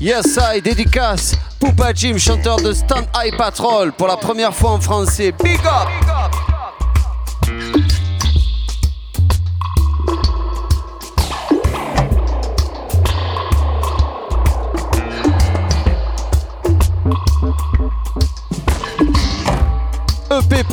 Yes, 0.00 0.38
I 0.40 0.60
dédicace 0.60 1.36
Poupa 1.60 1.92
Jim, 1.94 2.18
chanteur 2.18 2.56
de 2.56 2.72
Stand 2.72 3.06
High 3.14 3.36
Patrol 3.36 3.92
pour 3.92 4.08
la 4.08 4.16
première 4.16 4.52
fois 4.52 4.72
en 4.72 4.80
français. 4.80 5.32
Big 5.40 5.60
up! 5.64 6.09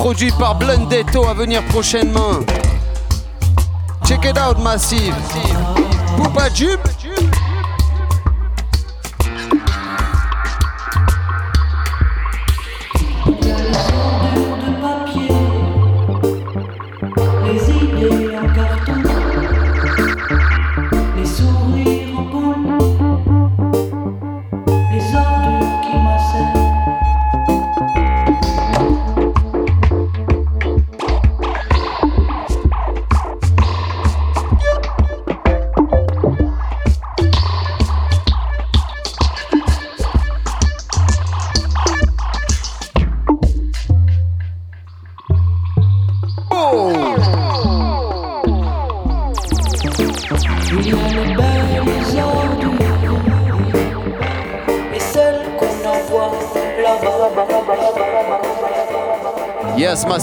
Produit 0.07 0.31
par 0.39 0.55
Blundetto 0.55 1.27
à 1.27 1.33
venir 1.33 1.61
prochainement. 1.65 2.39
Check 4.05 4.23
it 4.23 4.37
out, 4.37 4.57
Massive. 4.57 5.13
Poupa 6.15 6.47
Jim. 6.55 6.79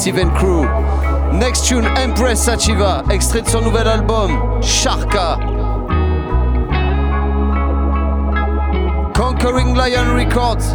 And 0.06 0.30
Crew. 0.36 0.64
Next 1.32 1.66
tune, 1.66 1.86
Empress 1.96 2.46
Sachiva, 2.46 3.02
extrait 3.10 3.40
de 3.40 3.48
son 3.48 3.62
nouvel 3.62 3.88
album, 3.88 4.60
Sharka. 4.60 5.38
Conquering 9.14 9.74
Lion 9.74 10.14
Records. 10.14 10.74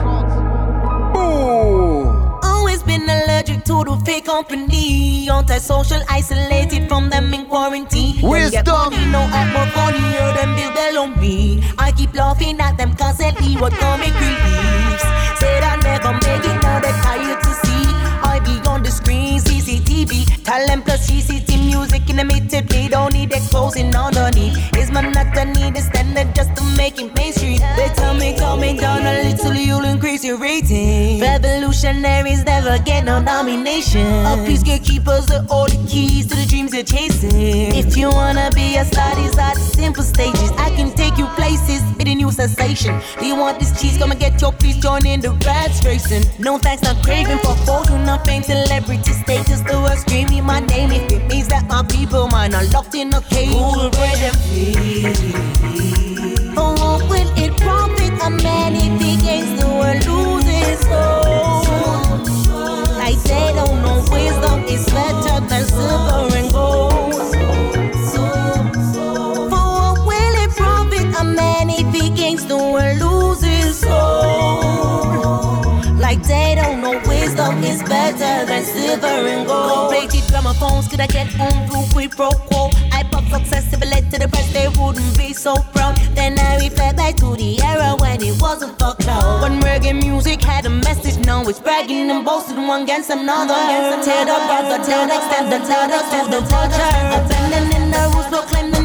Always 2.43 2.81
been 2.81 3.03
allergic 3.03 3.63
to 3.65 3.83
the 3.83 4.01
fake 4.03 4.25
company. 4.25 5.29
Antisocial, 5.29 6.01
isolated 6.09 6.87
from 6.87 7.11
them 7.11 7.31
in 7.31 7.45
quarantine. 7.45 8.19
Wisdom. 8.23 8.65
Money, 8.65 9.05
no 9.11 9.19
act 9.31 9.53
more 9.53 9.67
funnier 9.77 10.33
than 10.33 10.55
Bill 10.55 10.73
Bell 10.73 10.97
on 11.03 11.19
me. 11.19 11.63
I 11.77 11.91
keep 11.91 12.15
laughing 12.15 12.59
at 12.59 12.77
them 12.77 12.95
constantly, 12.95 13.53
what 13.57 13.73
comic 13.73 14.11
reliefs. 14.15 15.03
Said 15.39 15.61
I 15.61 15.75
never 15.83 16.13
make 16.13 16.43
it, 16.43 16.61
now 16.63 16.79
they 16.79 16.91
tired 17.03 17.48
CCTV. 20.09 20.43
Talent 20.43 20.85
plus 20.85 21.09
CCT 21.09 21.65
music 21.65 22.09
in 22.09 22.17
the 22.17 22.23
meter, 22.25 22.61
they 22.61 22.87
don't 22.87 23.13
need 23.13 23.31
exposing 23.31 23.95
underneath. 23.95 24.57
Is 24.77 24.91
monotony 24.91 25.71
the 25.71 25.81
standard 25.81 26.35
just 26.35 26.48
to 26.79 26.83
make 26.83 26.99
it 26.99 27.15
mainstream? 27.15 27.59
They 27.75 27.89
tell 27.95 28.13
me, 28.13 28.33
me 28.33 28.79
down 28.79 29.05
a 29.05 29.23
little, 29.23 29.53
you'll 29.53 29.83
increase 29.83 30.23
your 30.23 30.37
rating. 30.37 31.19
Revolutionaries 31.19 32.43
never 32.45 32.79
get 32.79 33.05
no 33.05 33.19
nomination. 33.19 34.05
Up 34.25 34.39
these 34.45 34.63
gatekeepers 34.63 35.29
are 35.31 35.45
all 35.49 35.67
the 35.67 35.77
keys 35.87 36.27
to 36.27 36.35
the 36.35 36.45
dreams 36.45 36.71
they're 36.71 36.83
chasing. 36.83 37.31
If 37.33 37.97
you 37.97 38.09
wanna 38.09 38.49
be 38.53 38.77
a 38.77 38.85
star, 38.85 39.15
these 39.15 39.37
are 39.37 39.53
the 39.53 39.59
simple 39.59 40.03
stages. 40.03 40.51
I 40.57 40.69
can 40.75 40.91
take 40.95 41.17
you 41.17 41.27
places, 41.35 41.81
fitting 41.97 42.17
new 42.17 42.31
sensation. 42.31 42.99
Do 43.19 43.25
you 43.25 43.35
want 43.35 43.59
this 43.59 43.79
cheese? 43.79 43.97
Come 43.97 44.11
and 44.11 44.19
get 44.19 44.39
your 44.41 44.53
piece, 44.53 44.77
join 44.77 45.05
in 45.05 45.21
the 45.21 45.31
rats 45.45 45.83
racing. 45.85 46.23
No 46.39 46.57
thanks, 46.57 46.83
not 46.83 47.03
craving 47.03 47.39
for 47.39 47.55
fortune, 47.65 48.05
not 48.05 48.25
fame, 48.25 48.43
celebrity 48.43 49.13
status. 49.13 49.61
The 49.61 49.73
world 49.73 49.97
screaming 49.99 50.45
my 50.45 50.59
name 50.59 50.91
if 50.91 51.11
it 51.11 51.27
means 51.27 51.47
that 51.49 51.67
my 51.67 51.83
people 51.83 52.27
mine 52.27 52.53
are 52.53 52.65
locked 52.65 52.95
in 52.95 53.13
a 53.13 53.21
cage. 53.21 53.49
Who 53.49 53.79
will 53.79 53.89
break 53.89 54.17
them? 54.23 55.88
Like 62.97 63.19
they 63.23 63.53
don't 63.55 63.81
know 63.81 63.97
wisdom 64.11 64.63
is 64.65 64.85
better 64.87 65.39
than 65.47 65.63
silver 65.65 66.35
and 66.37 66.51
gold. 66.51 67.13
For 69.51 69.67
what 69.81 69.97
will 70.05 70.35
it 70.43 70.51
profit 70.55 71.07
a 71.19 71.23
man 71.23 71.69
if 71.69 71.93
he 71.93 72.09
gains 72.09 72.45
the 72.45 72.57
world 72.57 72.99
loses 72.99 73.79
soul? 73.79 74.61
Like 75.97 76.21
they 76.23 76.55
don't 76.55 76.81
know 76.81 76.99
wisdom 77.49 77.63
is 77.63 77.83
better 77.83 78.45
than 78.45 78.63
silver 78.63 79.07
and 79.07 79.47
gold. 79.47 79.91
Rated 79.91 80.23
gramophones, 80.29 80.87
could 80.89 80.99
I 80.99 81.07
get 81.07 81.27
home 81.27 81.67
through 81.67 81.85
quid 81.91 82.11
pro 82.11 82.29
quo? 82.29 82.69
I 82.91 83.03
pop 83.03 83.23
led 83.89 84.11
to 84.11 84.19
the 84.19 84.27
press, 84.27 84.51
they 84.53 84.67
wouldn't 84.69 85.17
be 85.17 85.33
so 85.33 85.55
proud. 85.73 85.95
Then 86.15 86.37
I 86.39 86.57
reflect 86.57 86.97
back 86.97 87.15
to 87.17 87.35
the 87.35 87.61
era 87.61 87.95
when 87.97 88.21
it 88.21 88.39
wasn't 88.41 88.77
for 88.79 88.93
cloud. 88.95 89.41
When 89.41 89.61
reggae 89.61 89.95
music 89.95 90.41
had 90.41 90.65
a 90.65 90.69
message, 90.69 91.17
now 91.25 91.41
it's 91.47 91.59
bragging 91.59 92.09
and 92.11 92.25
boasting 92.25 92.67
one 92.67 92.83
against 92.83 93.09
another. 93.09 93.55
Tear 94.03 94.25
the 94.25 94.37
brother 94.47 94.79
down, 94.85 95.09
extend 95.09 95.51
the 95.51 95.59
ladder 95.69 96.01
to 96.11 96.19
the 96.29 96.41
vulture. 96.49 96.91
Abandoning 97.17 97.91
the 97.91 98.01
rules, 98.13 98.27
proclaim 98.27 98.71
the 98.71 98.78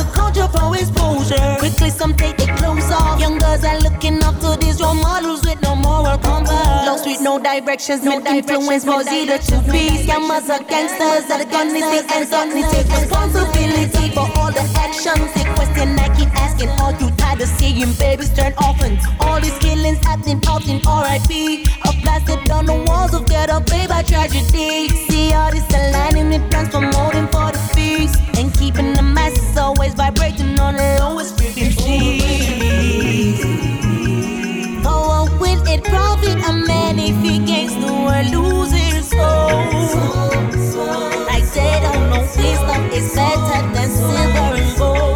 new 0.00 0.06
wave 0.06 0.06
as 0.06 0.06
a 0.06 0.14
culture 0.14 0.48
for 0.48 0.76
exposure. 0.76 1.56
Quickly, 1.58 1.90
some 1.90 2.14
take 2.14 2.36
their 2.36 2.56
clothes 2.56 2.90
off. 2.90 3.20
Young 3.20 3.38
girls 3.38 3.64
are 3.64 3.78
looking 3.80 4.22
up 4.22 4.38
to 4.40 4.56
these 4.60 4.80
role 4.80 4.94
models 4.94 5.44
with 5.44 5.60
no 5.62 5.74
moral 5.76 6.18
compass. 6.18 6.86
Lost 6.86 7.06
with 7.06 7.20
no 7.20 7.38
directions, 7.38 8.02
no 8.02 8.20
influence 8.26 8.84
was 8.84 9.06
either 9.08 9.38
to 9.38 9.58
be. 9.70 10.04
Scammers 10.04 10.48
or 10.48 10.62
gangsters, 10.64 11.26
that 11.28 11.38
the 11.38 11.46
gun 11.50 11.68
is 11.68 11.82
the 11.82 12.14
answer. 12.14 12.44
Take 12.70 12.88
responsibility 12.88 14.10
for 14.14 14.29
all 14.50 14.64
the 14.64 14.78
actions. 14.78 15.32
The 15.34 15.44
question 15.54 15.98
I 15.98 16.08
keep 16.16 16.28
asking, 16.34 16.70
are 16.80 16.92
you 16.92 17.10
tired 17.16 17.40
of 17.40 17.48
seeing 17.48 17.92
babies 17.94 18.32
turn 18.34 18.52
orphans? 18.64 19.02
All 19.20 19.40
these 19.40 19.58
killings 19.58 19.98
happening 20.04 20.42
out 20.46 20.64
RIP. 20.66 21.66
A 21.84 21.92
blasted 22.02 22.50
on 22.50 22.66
the 22.66 22.84
walls 22.86 23.14
of 23.14 23.26
ghetto, 23.26 23.60
pay 23.60 23.86
by 23.86 24.02
tragedy. 24.02 24.88
See 24.88 25.32
all 25.32 25.50
this 25.50 25.68
aligning 25.70 26.28
with 26.28 26.50
plans 26.50 26.68
promoting 26.70 27.28
for 27.28 27.52
the 27.52 27.62
feast. 27.74 28.18
And 28.38 28.52
keeping 28.54 28.92
the 28.94 29.02
masses 29.02 29.56
always 29.56 29.94
vibrating 29.94 30.58
on 30.58 30.74
the 30.74 30.98
lowest 31.00 31.36
frequency. 31.38 32.20
For 34.82 35.00
what 35.10 35.40
will 35.40 35.62
it 35.68 35.84
profit 35.84 36.38
a 36.48 36.52
man 36.52 36.98
if 36.98 37.16
he 37.22 37.38
gains 37.44 37.74
the 37.74 37.92
world 37.92 38.30
loses 38.32 39.10
soul? 39.10 39.50
Like 41.26 41.44
they 41.52 41.80
don't 41.82 42.10
know 42.10 42.20
wisdom 42.42 42.90
is 42.92 43.14
better 43.14 43.72
than 43.74 43.88
silver 43.90 44.39
and 44.82 45.09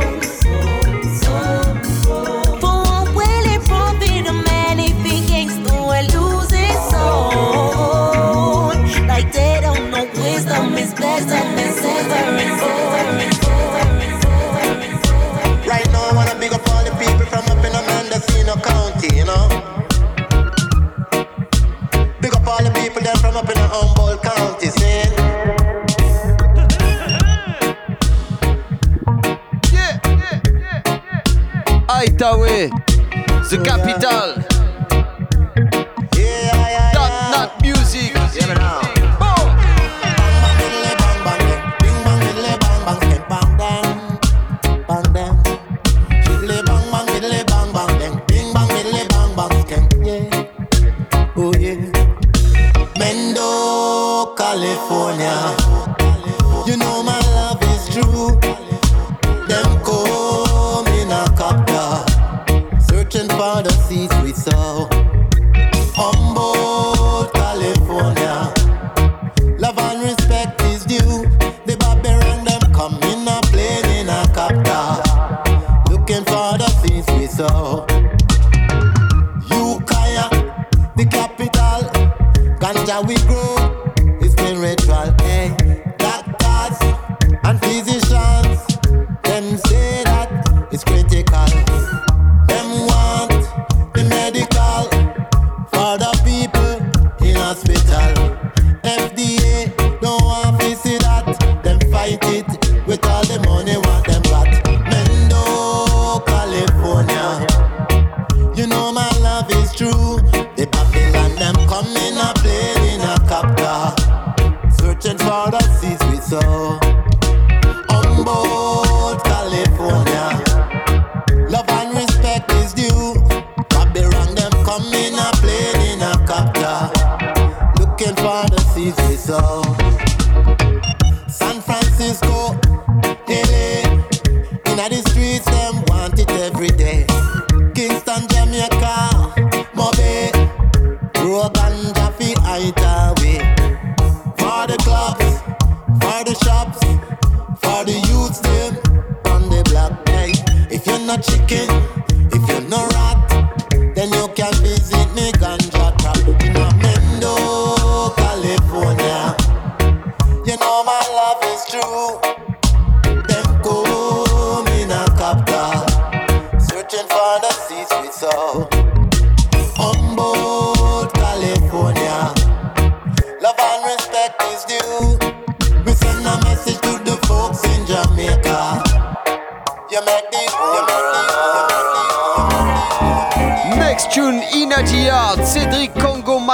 The 33.51 33.59
capital. 33.63 34.54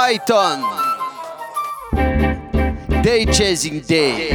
Python. 0.01 0.59
Day 3.03 3.23
chasing 3.25 3.81
day. 3.81 4.31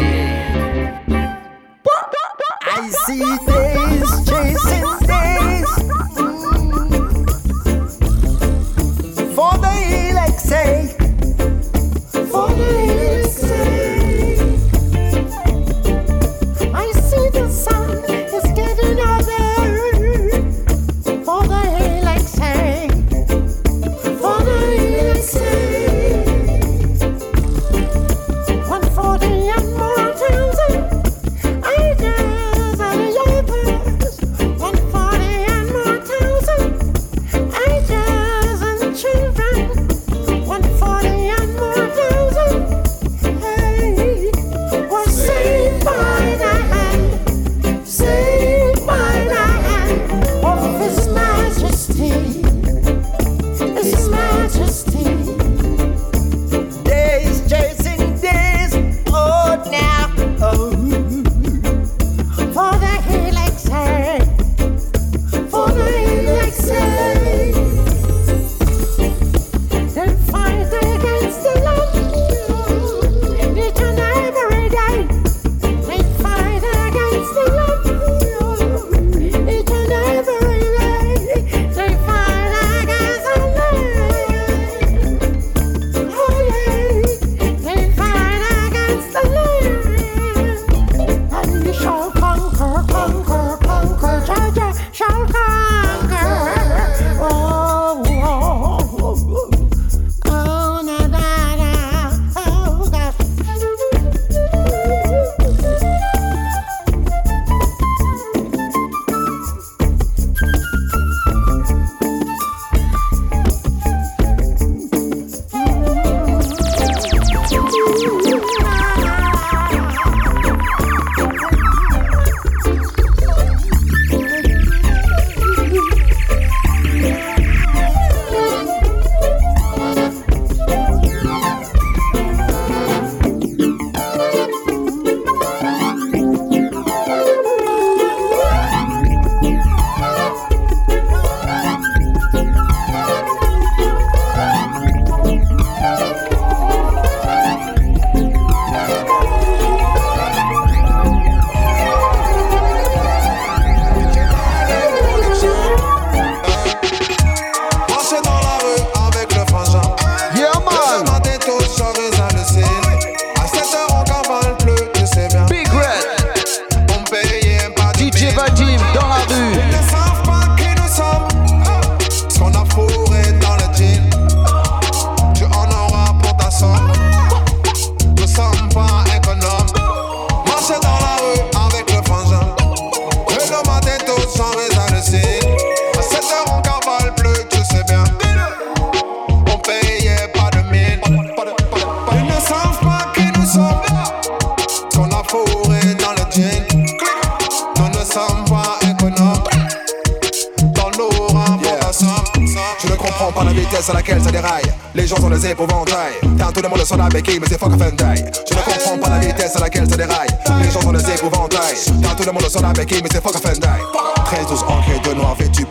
I 2.63 2.89
see 3.05 3.27
days 3.47 4.11
chasing 4.29 4.91
days. 5.11 5.71
Mm. 8.47 9.35
For 9.35 9.53
the 9.59 9.75
elect 10.11 10.39
sake. 10.39 10.95
For 12.31 12.49
the 12.59 12.86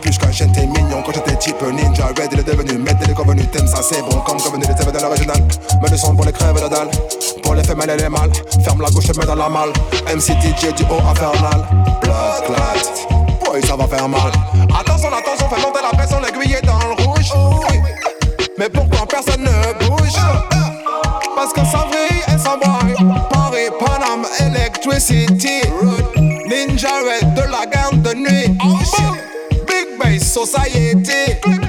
plus 0.06 0.18
qu'un 0.18 0.32
chien, 0.32 0.48
t'es 0.48 0.66
mignon. 0.66 1.02
Quand 1.04 1.12
j'étais 1.12 1.36
type 1.36 1.60
ninja, 1.62 2.06
red, 2.06 2.28
il 2.32 2.38
est 2.40 2.44
devenu 2.44 2.78
maître, 2.78 2.98
il 3.02 3.10
est 3.10 3.14
convenu, 3.14 3.44
t'aimes 3.46 3.66
ça, 3.66 3.82
c'est 3.82 4.00
bon. 4.02 4.20
Comme 4.20 4.40
convenu, 4.40 4.64
les 4.66 4.92
dans 4.92 5.02
l'original. 5.02 5.42
Me 5.82 5.90
le 5.90 5.96
son 5.96 6.14
pour 6.14 6.24
les 6.24 6.32
crèves 6.32 6.54
de 6.54 6.68
dalle. 6.68 6.90
Pour 7.42 7.54
les 7.54 7.64
femelles 7.64 7.90
et 7.90 7.96
les 7.96 8.08
mâles. 8.08 8.30
Ferme 8.64 8.82
la 8.82 8.88
gauche, 8.90 9.04
je 9.06 9.18
mets 9.18 9.26
dans 9.26 9.34
la 9.34 9.48
malle. 9.48 9.72
MCTJ 10.14 10.74
du 10.74 10.84
haut 10.84 11.02
infernal. 11.10 11.66
Blood 12.02 12.44
clot. 12.46 13.44
Boy, 13.44 13.62
ça 13.66 13.76
va 13.76 13.86
faire 13.86 14.08
mal. 14.08 14.32
Attention, 14.78 15.08
attention, 15.08 15.48
fais 15.48 15.60
monter 15.60 15.80
la 15.82 15.96
pression, 15.96 16.20
l'aiguille 16.20 16.54
est 16.54 16.64
dans 16.64 16.78
le 16.78 17.02
rouge. 17.04 17.32
Mais 18.58 18.68
pourquoi 18.68 19.06
personne 19.06 19.42
ne 19.42 19.86
bouge? 19.86 20.75
Society. 30.46 31.65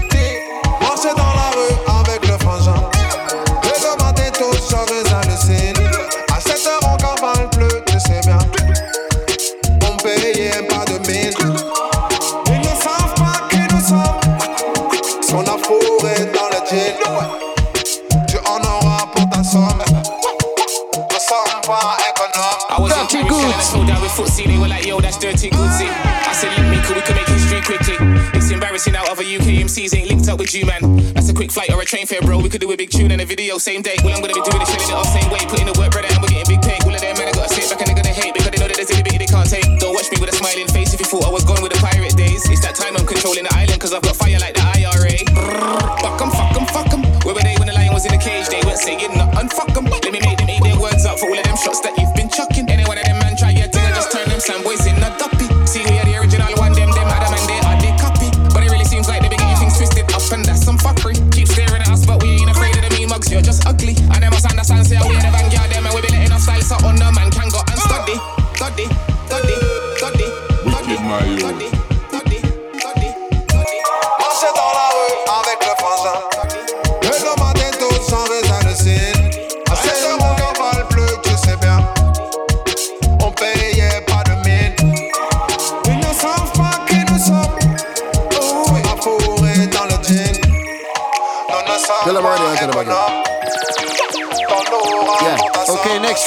Linked 30.28 30.34
up 30.34 30.40
with 30.40 30.54
you, 30.54 30.66
man. 30.66 31.14
That's 31.14 31.30
a 31.30 31.34
quick 31.34 31.52
flight 31.52 31.72
or 31.72 31.82
a 31.82 31.86
train 31.86 32.06
fare, 32.06 32.22
bro. 32.22 32.40
We 32.40 32.50
could 32.50 32.62
do 32.62 32.72
a 32.72 32.78
big 32.78 32.90
tune 32.90 33.12
and 33.12 33.22
a 33.22 33.26
video 33.26 33.58
same 33.58 33.82
day. 33.82 33.96
Well, 34.04 34.14
I'm 34.14 34.22
gonna 34.22 34.34
be 34.36 34.44
doing 34.44 34.62
it, 34.62 34.68
shitting 34.68 34.92
it 34.92 34.96
off 34.96 35.08
same 35.08 35.30
way. 35.32 35.40
Putting 35.48 35.68
the 35.72 35.76
work, 35.80 35.92
brother, 35.92 36.10
and 36.12 36.20
we're 36.22 36.28
getting 36.28 36.48
big 36.52 36.62
pay. 36.62 36.78
All 36.84 36.94
of 36.94 37.00
them, 37.00 37.16
man, 37.16 37.28
I 37.28 37.32
gotta 37.32 37.54
sit 37.54 37.70
back 37.70 37.80
and 37.80 37.88
they're 37.88 38.04
gonna 38.04 38.16
hate 38.16 38.34
because 38.34 38.52
they 38.52 38.60
know 38.60 38.68
that 38.68 38.76
there's 38.76 38.92
a 38.92 39.00
bit 39.04 39.16
they 39.16 39.26
can't 39.26 39.48
take. 39.48 39.64
Don't 39.80 39.96
watch 39.96 40.12
me 40.12 40.20
with 40.20 40.34
a 40.34 40.36
smiling 40.36 40.68
face 40.68 40.94
if 40.94 41.00
you 41.00 41.08
thought 41.08 41.24
I 41.24 41.32
was 41.32 41.46
gone 41.48 41.62
with 41.64 41.72
the 41.72 41.80
pirate 41.80 42.16
days. 42.20 42.44
It's 42.50 42.62
that 42.62 42.76
time 42.76 42.98
I'm 42.98 43.08
controlling 43.08 43.48
the 43.48 43.54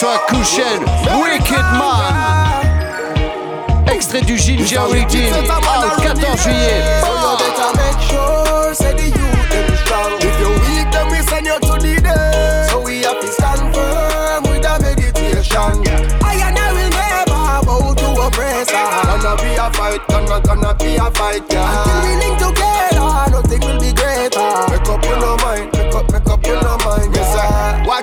François 0.00 0.18
Couchel, 0.28 0.80
Wicked 1.22 1.62
Man. 1.74 2.14
Extrait 3.92 4.22
du 4.22 4.38
Ginger 4.38 4.78
Origin, 4.78 5.28
le 5.30 6.02
14 6.02 6.42
juillet. 6.42 6.82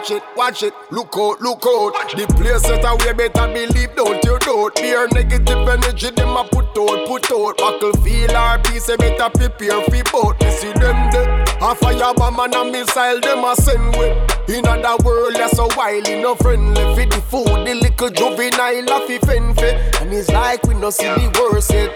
Watch 0.07 0.21
it, 0.21 0.23
watch 0.37 0.63
it, 0.63 0.73
look 0.89 1.15
out, 1.17 1.41
look 1.41 1.67
out. 1.67 1.91
The 2.15 2.23
place 2.39 2.63
that 2.63 2.79
away 2.87 3.11
better 3.11 3.43
believe, 3.51 3.91
don't 3.99 4.23
you 4.23 4.39
doubt. 4.39 4.79
Beer 4.79 5.05
negative 5.11 5.67
energy, 5.67 6.11
them 6.15 6.37
a 6.37 6.47
put 6.47 6.71
out, 6.79 7.03
put 7.11 7.27
out. 7.27 7.57
Buckle 7.57 7.91
feel 7.99 8.31
our 8.31 8.57
peace, 8.63 8.87
better 8.87 9.27
prepare 9.27 9.83
for 9.83 10.03
both. 10.07 10.39
You 10.39 10.51
see 10.55 10.71
them 10.79 11.11
there, 11.11 11.43
a 11.59 11.75
fire 11.75 12.13
bomb 12.15 12.39
and 12.39 12.55
a 12.55 12.63
missile, 12.63 13.19
them 13.19 13.43
a 13.43 13.51
send 13.57 13.97
with. 13.99 14.15
In 14.47 14.65
other 14.65 14.95
world, 15.03 15.35
that's 15.35 15.57
so 15.57 15.67
wily, 15.75 16.23
no 16.23 16.35
friendly. 16.35 16.87
For 16.95 17.03
the 17.03 17.19
food, 17.27 17.67
the 17.67 17.75
little 17.75 18.07
juvenile, 18.07 18.87
a 18.87 18.97
fi 19.03 19.19
fend 19.27 19.59
fi. 19.59 19.75
And 19.99 20.13
it's 20.13 20.31
like 20.31 20.63
we 20.63 20.75
no 20.75 20.89
see 20.89 21.03
the 21.03 21.27
worst 21.35 21.73
yet. 21.73 21.91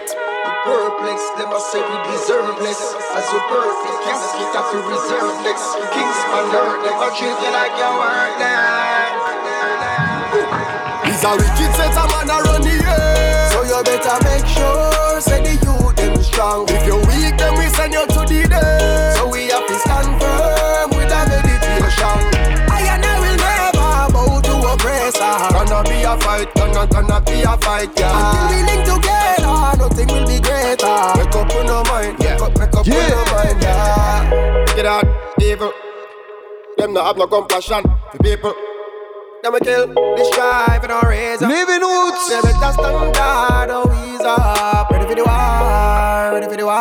Perplex, 0.68 1.18
them 1.40 1.50
a 1.50 1.58
say 1.58 1.80
we 1.80 1.96
deserve 2.12 2.60
less. 2.60 2.94
As 3.16 3.26
birth, 3.34 3.78
the 3.82 3.92
casket 4.04 4.52
have 4.52 4.70
to 4.70 4.78
reserve 4.84 5.34
next. 5.42 5.74
Kings 5.90 6.20
on 6.28 6.54
earth, 6.54 6.86
never 6.86 7.10
treat 7.16 7.34
you 7.40 7.50
like 7.50 7.74
you 7.74 8.01
weren't 8.02 8.38
there. 8.42 8.82
It's 11.06 11.22
a 11.22 11.32
wicked 11.38 11.72
set 11.78 11.94
of 11.94 12.10
man 12.10 12.30
around 12.30 12.62
the 12.66 12.74
earth. 12.82 13.52
So 13.52 13.58
you 13.62 13.78
better 13.84 14.18
make 14.26 14.46
sure, 14.46 15.20
say 15.20 15.38
the 15.42 15.54
youth 15.62 15.94
them 15.96 16.22
strong. 16.22 16.66
If 16.68 16.86
you 16.86 16.96
weak, 17.06 17.38
then 17.38 17.54
we 17.58 17.66
send 17.70 17.92
you 17.92 18.06
to 18.06 18.20
the 18.26 18.48
dead. 18.48 19.16
So 19.16 19.28
we 19.28 19.48
have 19.54 19.66
to 19.66 19.76
stand 19.84 20.10
firm 20.20 20.90
with 20.96 21.12
a 21.12 21.20
meditation. 21.30 22.18
I 22.66 22.82
and 22.90 23.04
I 23.04 23.14
will 23.22 23.38
never 23.38 24.10
bow 24.14 24.40
to 24.40 24.54
oppressor. 24.72 25.34
Gonna 25.54 25.82
be 25.88 26.02
a 26.02 26.14
fight, 26.18 26.48
gonna 26.54 26.86
gonna 26.86 27.20
be 27.22 27.42
a 27.42 27.54
fight, 27.58 27.90
yeah. 27.98 28.10
Until 28.18 28.44
we 28.50 28.58
link 28.66 28.82
together, 28.88 29.56
nothing 29.78 30.08
will 30.08 30.26
be 30.26 30.38
greater. 30.40 30.98
Make 31.18 31.36
up 31.38 31.50
in 31.54 31.66
your 31.66 31.84
mind, 31.86 32.18
make 32.18 32.40
up, 32.40 32.52
make 32.58 32.74
up 32.74 32.86
in 32.86 32.92
your 32.92 33.24
mind, 33.30 33.58
yeah. 33.62 34.64
Get 34.74 34.86
out, 34.86 35.06
evil. 35.40 35.72
Them 36.82 36.94
not 36.94 37.06
have 37.06 37.16
no 37.16 37.28
compassion 37.28 37.84
for 38.10 38.18
people. 38.18 38.52
Them 39.40 39.54
a 39.54 39.60
kill, 39.60 39.86
destroy 40.18 40.66
for 40.82 40.88
no 40.90 40.98
reason. 41.06 41.48
Living 41.48 41.78
Roots. 41.78 42.26
They 42.26 42.42
better 42.42 42.72
stand 42.74 43.14
guard, 43.14 43.70
oh 43.70 43.86
ease 44.02 44.18
up. 44.18 44.90
Ready 44.90 45.06
for 45.06 45.14
the 45.14 45.22
war, 45.22 46.34
ready 46.34 46.50
for 46.50 46.56
the 46.58 46.66
war. 46.66 46.74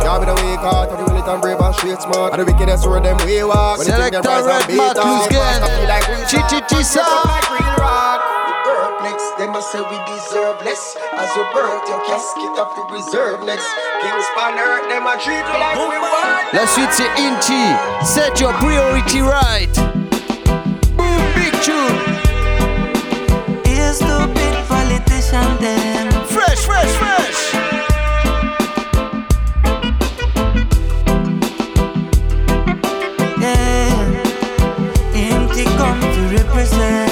Yeah, 0.00 0.16
be 0.16 0.24
the 0.24 0.32
weak 0.40 0.56
heart, 0.64 0.88
the 0.88 0.96
unit 1.12 1.28
and 1.28 1.42
brave 1.42 1.60
and 1.60 1.74
straight 1.74 2.00
smart. 2.00 2.32
And 2.32 2.40
the 2.40 2.46
wickedest 2.50 2.88
word 2.88 3.04
them 3.04 3.18
we 3.26 3.44
walk. 3.44 3.76
When 3.76 3.86
they 3.86 4.08
think 4.08 4.16
Selector 4.16 4.22
them 4.24 4.32
rise 4.32 4.48
and 4.48 4.56
Red 4.56 4.68
beat 4.72 4.76
Matt 4.80 4.96
us, 4.96 5.04
Loose 5.04 5.28
they 5.28 5.36
fast 5.36 5.60
and 5.60 5.76
feel 5.76 5.90
Perplex, 9.00 9.30
them 9.38 9.54
a 9.54 9.62
say 9.62 9.80
we 9.80 9.96
deserve 10.04 10.60
less. 10.62 10.96
As 11.14 11.34
you 11.34 11.44
birth 11.54 11.88
your 11.88 12.00
casket 12.04 12.58
up 12.58 12.74
to 12.74 12.82
reserve 12.94 13.44
next. 13.46 13.66
Kings 14.02 14.26
on 14.38 14.58
earth, 14.58 14.88
them 14.90 15.06
a 15.06 15.16
treat 15.16 15.40
you 15.40 15.58
like 15.58 15.76
we 15.76 15.96
want. 15.96 16.52
La 16.52 16.66
suite 16.66 16.92
c'est 16.92 17.08
Inti, 17.16 18.04
Set 18.04 18.40
Your 18.40 18.52
Priority 18.54 19.20
Right. 19.22 19.72
Boom, 20.96 21.22
big 21.34 21.54
tune. 21.62 21.96
You 23.64 23.92
stupid 23.94 24.54
politician 24.68 25.56
them. 25.60 26.10
Fresh, 26.26 26.66
fresh, 26.66 26.92
fresh. 27.00 27.54
Yeah. 33.40 33.96
Empty 35.14 35.64
come 35.64 36.00
to 36.00 36.36
represent. 36.36 37.09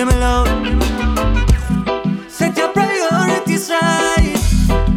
Hear 0.00 0.06
me 0.06 0.14
loud. 0.14 0.48
Set 2.26 2.56
your 2.56 2.72
priorities 2.72 3.68
right. 3.68 4.34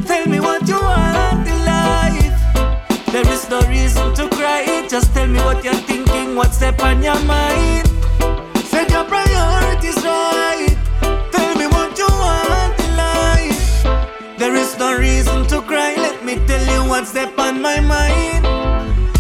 Tell 0.08 0.26
me 0.28 0.40
what 0.40 0.66
you 0.66 0.80
want 0.80 1.46
in 1.46 1.66
life. 1.66 2.32
There 3.12 3.28
is 3.28 3.50
no 3.50 3.60
reason 3.68 4.14
to 4.14 4.30
cry. 4.30 4.88
Just 4.90 5.14
tell 5.14 5.28
me 5.28 5.40
what 5.40 5.62
you're 5.62 5.84
thinking, 5.92 6.38
what's 6.38 6.62
up 6.62 6.82
on 6.82 7.04
your 7.04 7.20
mind. 7.26 7.86
Set 8.64 8.92
your 8.92 9.04
priorities 9.04 10.02
right. 10.06 10.74
Tell 11.34 11.54
me 11.58 11.68
what 11.68 11.98
you 11.98 12.08
want 12.08 12.80
in 12.80 12.96
life. 12.96 13.84
There 14.38 14.56
is 14.56 14.78
no 14.78 14.98
reason 14.98 15.46
to 15.48 15.62
cry. 15.64 15.96
Let 15.98 16.24
me 16.24 16.36
tell 16.48 16.66
you 16.74 16.90
what's 16.90 17.12
there 17.12 17.28
on 17.42 17.62
my 17.62 17.82
mind. 17.82 18.48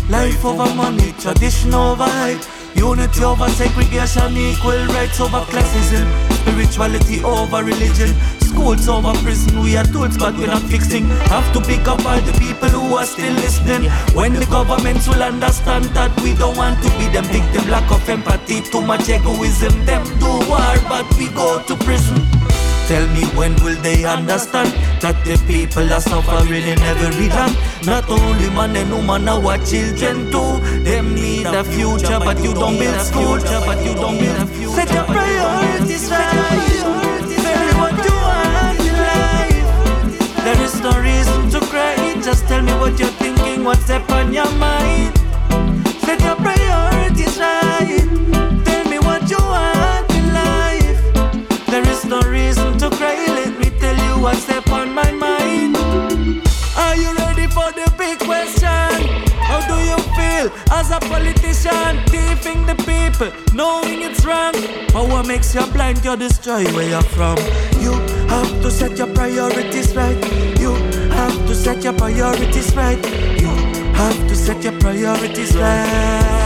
Life 0.09 0.45
over 0.45 0.73
money, 0.75 1.13
tradition 1.19 1.73
over 1.73 2.05
hype. 2.05 2.62
Unity 2.84 3.23
over 3.23 3.47
segregation, 3.47 4.36
equal 4.36 4.86
rights 4.88 5.17
over 5.21 5.39
classism. 5.47 6.05
Spirituality 6.41 7.23
over 7.23 7.63
religion. 7.63 8.13
Schools 8.41 8.89
over 8.89 9.13
prison, 9.23 9.63
we 9.63 9.77
are 9.77 9.86
tools, 9.86 10.17
but 10.17 10.36
we're 10.36 10.47
not 10.47 10.63
fixing. 10.63 11.05
Have 11.31 11.47
to 11.53 11.61
pick 11.61 11.88
up 11.88 12.05
all 12.05 12.19
the 12.19 12.34
people 12.34 12.67
who 12.67 12.95
are 12.95 13.05
still 13.05 13.31
listening. 13.36 13.89
When 14.13 14.34
the 14.34 14.45
governments 14.47 15.07
will 15.07 15.23
understand 15.23 15.86
that 15.95 16.11
we 16.21 16.36
don't 16.36 16.57
want 16.57 16.84
to 16.84 16.89
be 16.99 17.07
them 17.07 17.23
victim, 17.23 17.71
lack 17.71 17.89
of 17.89 18.07
empathy, 18.09 18.59
too 18.59 18.81
much 18.81 19.07
egoism. 19.07 19.86
Them 19.86 20.03
do 20.19 20.27
war, 20.49 20.75
but 20.89 21.07
we 21.17 21.29
go 21.29 21.63
to 21.63 21.75
prison. 21.86 22.43
Tell 22.88 23.07
me 23.15 23.23
when 23.38 23.55
will 23.63 23.79
they 23.81 24.03
understand 24.03 24.69
that 25.01 25.15
the 25.23 25.38
people 25.47 25.91
are 25.91 26.01
suffering 26.01 26.67
in 26.67 26.79
every 26.79 27.29
land? 27.29 27.55
Not 27.86 28.09
only 28.09 28.49
man 28.49 28.75
and 28.75 28.91
woman, 28.91 29.27
our 29.27 29.57
children 29.65 30.29
too. 30.31 30.59
Them 30.84 31.15
need 31.15 31.47
a 31.47 31.63
future, 31.63 32.19
but 32.19 32.43
you 32.43 32.53
don't 32.53 32.77
build 32.77 32.99
school. 33.01 33.39
But 33.65 33.84
you 33.86 33.95
don't 33.95 34.19
build 34.19 34.38
a 34.38 34.45
future. 34.45 34.75
Set 34.75 34.91
your 34.91 35.05
priorities 35.05 36.11
right. 36.11 36.22
You 66.14 66.30
destroy 66.30 66.64
where 66.74 66.89
you're 66.89 67.01
from. 67.01 67.38
You 67.80 67.93
have 68.30 68.61
to 68.61 68.70
set 68.70 68.97
your 68.97 69.07
priorities 69.14 69.95
right. 69.95 70.18
You 70.59 70.74
have 71.09 71.36
to 71.47 71.55
set 71.55 71.84
your 71.84 71.93
priorities 71.93 72.76
right. 72.76 73.03
You 73.41 73.49
have 73.95 74.18
to 74.28 74.36
set 74.36 74.64
your 74.64 74.78
priorities 74.80 75.55
right. 75.55 76.38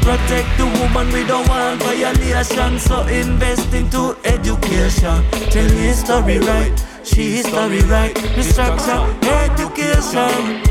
Protect 0.00 0.48
the 0.58 0.66
woman, 0.80 1.12
we 1.12 1.24
don't 1.26 1.46
want 1.48 1.82
violation. 1.82 2.78
So 2.78 3.06
invest 3.06 3.72
into 3.74 4.16
education. 4.24 5.22
Tell 5.50 5.70
his 5.70 6.00
story 6.00 6.38
right, 6.38 6.72
she 7.04 7.36
history 7.36 7.82
right. 7.82 8.16
Instruction, 8.36 9.00
education. 9.24 10.62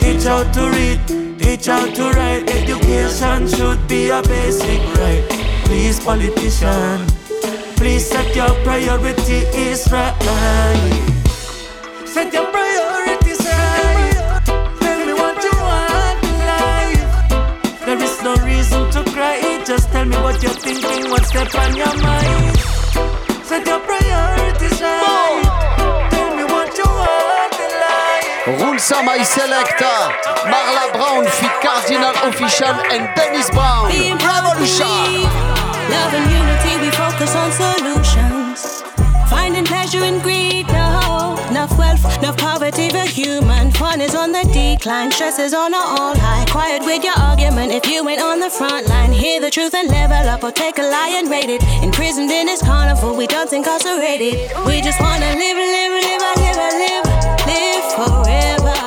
Teach 0.00 0.24
how 0.24 0.42
to 0.52 0.70
read, 0.70 1.38
teach 1.38 1.66
how 1.66 1.86
to 1.86 2.10
write. 2.10 2.50
Education 2.50 3.48
should 3.48 3.86
be 3.86 4.08
a 4.10 4.22
basic 4.22 4.82
right. 4.96 5.37
Please, 5.68 6.00
politician, 6.00 7.04
please 7.76 8.08
set 8.08 8.34
your 8.34 8.48
priorities 8.64 9.84
right. 9.92 10.16
Set 12.06 12.32
your 12.32 12.46
priorities 12.50 13.44
right. 13.44 14.40
Tell 14.80 15.04
me 15.04 15.12
what 15.12 15.36
you 15.44 15.52
want 15.60 16.24
in 16.24 16.36
life. 16.48 17.84
There 17.84 18.02
is 18.02 18.22
no 18.22 18.34
reason 18.48 18.90
to 18.92 19.04
cry. 19.12 19.62
Just 19.66 19.92
tell 19.92 20.06
me 20.06 20.16
what 20.16 20.42
you're 20.42 20.56
thinking, 20.56 21.10
what's 21.10 21.36
up 21.36 21.54
on 21.54 21.76
your 21.76 21.94
mind. 22.00 22.56
Set 23.44 23.66
your 23.66 23.80
priorities 23.80 24.80
right. 24.80 26.08
Tell 26.10 26.34
me 26.34 26.44
what 26.44 26.72
you 26.78 26.88
want 26.88 27.54
in 27.60 27.72
life. 27.76 28.60
Rule 28.64 28.78
Sama 28.78 29.20
Selecta, 29.20 29.84
uh, 29.84 30.48
Marla 30.48 30.92
Brown, 30.96 31.26
Fit 31.26 31.52
Cardinal 31.60 32.16
Official, 32.24 32.72
and 32.88 33.04
Dennis 33.14 33.50
Brown. 33.50 33.92
Revolution. 33.92 35.37
Love 35.90 36.12
and 36.14 36.30
unity, 36.30 36.72
we 36.84 36.90
focus 36.90 37.34
on 37.34 37.50
solutions. 37.52 38.82
Finding 39.30 39.64
pleasure 39.64 40.04
in 40.04 40.20
greed, 40.20 40.66
no. 40.68 40.84
Hope, 41.02 41.50
enough 41.50 41.76
wealth, 41.78 42.04
enough 42.18 42.36
poverty 42.36 42.88
for 42.90 43.06
human. 43.06 43.70
Fun 43.72 44.00
is 44.00 44.14
on 44.14 44.32
the 44.32 44.44
decline, 44.52 45.10
stress 45.10 45.38
is 45.38 45.52
on 45.54 45.74
an 45.74 45.80
all 45.80 46.14
high. 46.16 46.44
Quiet 46.50 46.82
with 46.82 47.04
your 47.04 47.14
argument 47.14 47.72
if 47.72 47.86
you 47.86 48.06
ain't 48.08 48.22
on 48.22 48.40
the 48.40 48.50
front 48.50 48.86
line. 48.88 49.12
Hear 49.12 49.40
the 49.40 49.50
truth 49.50 49.74
and 49.74 49.88
level 49.88 50.28
up, 50.28 50.44
or 50.44 50.52
take 50.52 50.78
a 50.78 50.82
lie 50.82 51.14
and 51.18 51.30
rate 51.30 51.50
it. 51.50 51.62
Imprisoned 51.82 52.30
in 52.30 52.46
this 52.46 52.62
carnival, 52.62 53.16
we 53.16 53.26
don't 53.26 53.52
incarcerated. 53.52 54.34
We 54.66 54.80
just 54.80 55.00
wanna 55.00 55.32
live, 55.42 55.56
live, 55.56 55.92
live, 56.04 56.22
live, 56.36 56.56
live, 56.56 57.04
live 57.46 57.84
forever. 57.96 58.28
Forever. 58.28 58.77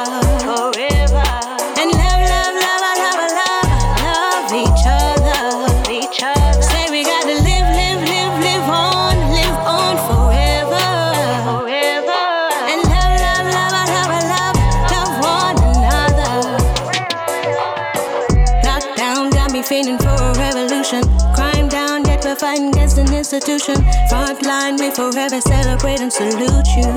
Frontline, 23.32 24.78
we 24.78 24.92
forever 24.92 25.40
celebrate 25.40 26.02
and 26.02 26.12
salute 26.12 26.68
you. 26.76 26.92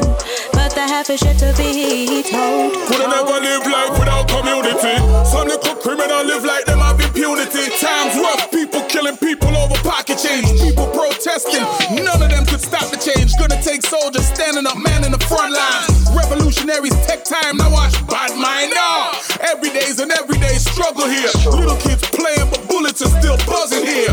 But 0.51 0.75
the 0.75 0.83
half 0.83 1.09
is 1.09 1.23
yet 1.23 1.39
to 1.39 1.55
be 1.57 2.25
told. 2.27 2.75
Coulda 2.91 3.07
never 3.07 3.39
live 3.39 3.63
life 3.71 3.97
without 3.97 4.27
community. 4.27 4.99
Some 5.31 5.47
little 5.47 5.77
criminal 5.77 6.27
live 6.27 6.45
like 6.45 6.65
them 6.65 6.81
have 6.81 6.99
impunity. 6.99 7.71
Times 7.79 8.19
rough, 8.19 8.51
people 8.51 8.83
killing 8.91 9.17
people 9.19 9.55
over 9.57 9.79
pocket 9.87 10.19
change. 10.19 10.51
People 10.59 10.89
protesting, 10.91 11.63
none 12.03 12.21
of 12.21 12.29
them 12.29 12.45
could 12.47 12.61
stop 12.61 12.91
the 12.91 12.99
change. 12.99 13.31
Gonna 13.39 13.63
take 13.63 13.87
soldiers 13.87 14.27
standing 14.27 14.67
up, 14.67 14.77
man 14.77 15.05
in 15.05 15.13
the 15.13 15.23
front 15.31 15.55
line. 15.55 16.19
Revolutionaries 16.19 16.99
take 17.07 17.23
time, 17.23 17.59
now 17.59 17.71
watch 17.71 17.95
bad 18.09 18.35
mind 18.35 18.75
now. 18.75 19.24
Every 19.41 19.71
day's 19.71 20.01
an 20.01 20.11
everyday 20.13 20.55
struggle 20.59 21.07
here. 21.09 21.31
Little 21.51 21.77
kids 21.77 22.03
playing, 22.11 22.51
but 22.51 22.67
bullets 22.69 23.03
are 23.03 23.13
still 23.21 23.37
buzzing 23.47 23.85
here. 23.85 24.13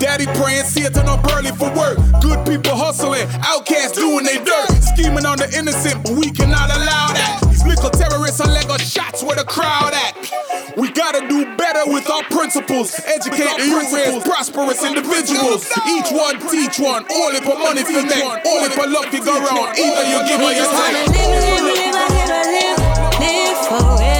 Daddy 0.00 0.26
praying, 0.40 0.64
see 0.64 0.82
it 0.82 0.94
turn 0.94 1.08
up 1.08 1.24
early 1.32 1.50
for 1.52 1.70
work. 1.76 1.98
Good 2.20 2.44
people 2.46 2.74
hustling, 2.74 3.28
outcasts 3.46 3.96
doing 3.98 4.24
their 4.24 4.42
dirt. 4.44 4.68
Scheming 4.94 5.26
on 5.26 5.38
the 5.38 5.48
innocent, 5.56 6.02
but 6.04 6.12
we 6.12 6.30
cannot 6.30 6.70
allow 6.70 7.12
that. 7.12 7.40
These 7.50 7.66
little 7.66 7.90
terrorists 7.90 8.40
are 8.40 8.48
Lego 8.48 8.76
shots 8.78 9.22
where 9.22 9.36
the 9.36 9.44
crowd 9.44 9.92
at. 9.94 10.16
We 10.76 10.90
gotta 10.90 11.26
do 11.28 11.44
better 11.56 11.84
with 11.92 12.08
our 12.08 12.22
principles. 12.24 12.94
Educate 13.04 13.56
the 13.58 13.66
youth 13.66 13.92
as 13.94 14.22
prosperous 14.24 14.82
individuals. 14.84 15.66
Each 15.86 16.10
one 16.10 16.40
teach 16.48 16.78
one. 16.78 17.04
All 17.10 17.30
it 17.34 17.44
for 17.44 17.58
money 17.58 17.82
for 17.84 18.00
them. 18.02 18.40
All 18.46 18.64
it 18.64 18.72
for 18.72 18.86
love 18.88 19.10
to 19.10 19.20
go 19.20 19.34
round. 19.38 19.76
Either 19.76 20.04
you 20.08 20.18
give 20.26 20.40
or 20.40 20.52
you 20.52 20.64
Wanna 20.64 21.04
take. 21.04 21.12
live, 21.12 21.36
live, 21.36 21.94
live, 21.94 22.10
live, 22.10 22.30
live, 22.30 23.20
live 23.20 23.58
forever. 23.68 23.96
Forever. 23.98 24.19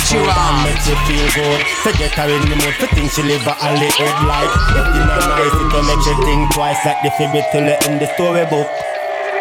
All 0.00 0.06
that 0.06 0.16
you 0.16 0.24
are. 0.24 0.64
Make 0.64 0.80
you 0.88 0.96
feel 1.04 1.28
good. 1.36 1.60
To 1.84 1.98
get 1.98 2.12
her 2.16 2.28
in 2.28 2.48
the 2.48 2.56
mood 2.56 2.74
for 2.80 2.86
things 2.94 3.12
she 3.14 3.22
live 3.22 3.46
a 3.46 3.52
Hollywood 3.52 4.16
life. 4.24 4.48
If 4.72 4.96
you 4.96 5.04
not 5.04 5.28
nice, 5.28 5.52
it 5.52 5.68
will 5.72 5.84
make 5.84 6.04
you 6.06 6.16
think 6.24 6.54
twice 6.54 6.80
like 6.86 7.02
the 7.02 7.10
fibby 7.20 7.42
till 7.52 7.64
the 7.64 7.76
end 7.84 8.00
the 8.00 8.08
storybook. 8.14 8.68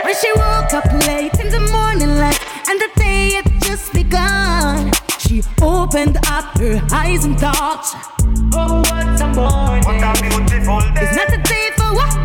When 0.04 0.16
she 0.16 0.32
woke 0.36 0.74
up 0.74 0.86
late 1.08 1.40
in 1.40 1.50
the 1.50 1.64
morning 1.72 2.18
light 2.18 2.40
and 2.68 2.80
the 2.80 2.90
day 2.98 3.40
had 3.40 3.48
just 3.62 3.94
begun, 3.94 4.92
she 5.20 5.44
opened 5.62 6.18
up 6.28 6.58
her 6.58 6.82
eyes 6.92 7.24
and 7.26 7.40
thought, 7.40 7.88
Oh, 8.54 8.82
what 8.84 9.22
a 9.22 9.28
morning! 9.32 9.84
What 9.86 10.04
a 10.04 10.22
beautiful 10.22 10.80
day! 10.92 11.08
It's 11.08 11.16
not 11.16 11.32
a 11.32 11.40
day 11.40 11.72
for 11.78 11.96
work, 11.96 12.20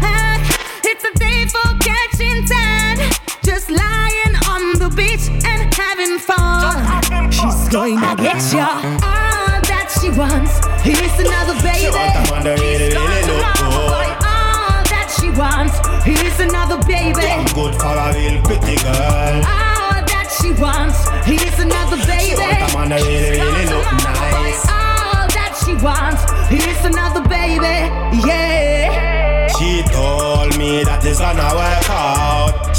it's 0.82 1.05
a 1.05 1.12
day 1.18 1.47
for 1.47 1.66
catching 1.78 2.43
tan. 2.47 2.99
Just 3.45 3.70
lying 3.70 4.35
on 4.49 4.78
the 4.78 4.91
beach 4.97 5.28
and 5.45 5.74
having 5.74 6.18
fun. 6.18 6.93
Going 7.75 7.99
to 7.99 8.14
get 8.22 8.39
ya 8.55 8.70
all 9.03 9.59
that 9.66 9.91
she 9.99 10.07
wants. 10.14 10.62
Here's 10.87 11.18
another 11.18 11.59
baby. 11.59 11.83
She 11.83 11.91
want 11.91 12.14
a 12.14 12.22
man 12.31 12.43
that 12.47 12.55
really, 12.62 12.87
She's 12.87 12.95
really 12.95 13.27
gonna 13.27 13.35
look 13.35 13.91
good. 13.91 14.14
all 14.14 14.31
ah, 14.31 14.79
that 14.95 15.11
she 15.11 15.27
wants. 15.35 15.75
Here's 16.07 16.39
another 16.39 16.79
baby. 16.87 17.27
Good 17.51 17.75
for 17.75 17.99
a 17.99 18.14
real 18.14 18.39
pretty 18.47 18.79
girl. 18.79 19.43
All 19.43 19.99
that 20.07 20.31
she 20.39 20.55
wants 20.55 21.03
is 21.27 21.59
another 21.59 21.99
baby. 22.07 22.39
She 22.39 22.79
want 22.79 22.95
a 22.95 22.95
man 22.95 22.95
really, 22.95 23.43
really 23.43 23.66
look 23.66 23.91
nice. 24.07 24.62
All 24.70 25.27
that 25.35 25.59
she 25.59 25.75
wants 25.83 26.22
is 26.55 26.79
another 26.87 27.27
baby. 27.27 27.91
Yeah. 28.22 29.51
She 29.59 29.83
told 29.91 30.55
me 30.55 30.87
that 30.87 31.03
it's 31.03 31.18
gonna 31.18 31.43
work 31.59 31.59
out. 31.59 31.74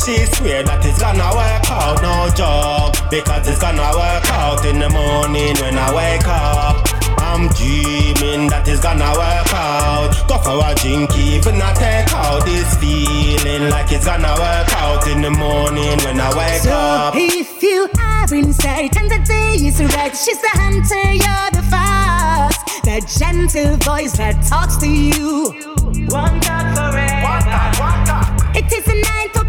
She 0.05 0.21
swear 0.37 0.61
that 0.61 0.85
it's 0.85 1.01
gonna 1.01 1.33
work 1.33 1.65
out, 1.73 1.97
no 2.05 2.29
joke. 2.37 2.93
Because 3.09 3.49
it's 3.49 3.57
gonna 3.57 3.89
work 3.97 4.21
out 4.37 4.61
in 4.61 4.77
the 4.77 4.85
morning 4.85 5.57
when 5.57 5.73
I 5.81 5.89
wake 5.97 6.29
up. 6.29 6.77
I'm 7.17 7.49
dreaming 7.57 8.45
that 8.53 8.69
it's 8.69 8.85
gonna 8.85 9.17
work 9.17 9.49
out. 9.49 10.13
Go 10.29 10.37
for 10.45 10.61
a 10.61 10.77
drink, 10.77 11.09
even 11.17 11.57
I 11.57 11.73
take 11.73 12.13
out 12.13 12.45
this 12.45 12.77
feeling 12.77 13.73
like 13.73 13.89
it's 13.89 14.05
gonna 14.05 14.29
work 14.37 14.69
out 14.77 15.09
in 15.09 15.25
the 15.25 15.31
morning 15.33 15.97
when 16.05 16.21
I 16.21 16.29
wake 16.37 16.61
so 16.61 16.69
up. 16.69 17.15
if 17.17 17.63
you 17.63 17.89
are 17.97 18.29
in 18.29 18.53
sight 18.53 18.95
and 19.01 19.09
the 19.09 19.17
day 19.25 19.57
is 19.57 19.81
red, 19.81 20.13
she's 20.13 20.37
the 20.37 20.53
hunter, 20.53 21.17
you're 21.17 21.49
the 21.49 21.65
fox. 21.73 22.61
The 22.85 23.01
gentle 23.17 23.73
voice 23.81 24.13
that 24.21 24.37
talks 24.45 24.77
to 24.85 24.87
you. 24.87 25.49
One 26.13 26.37
talk 26.45 26.77
forever. 26.77 27.25
It 28.53 28.71
is 28.71 28.87
a 28.87 29.01
night 29.01 29.31
for 29.33 29.44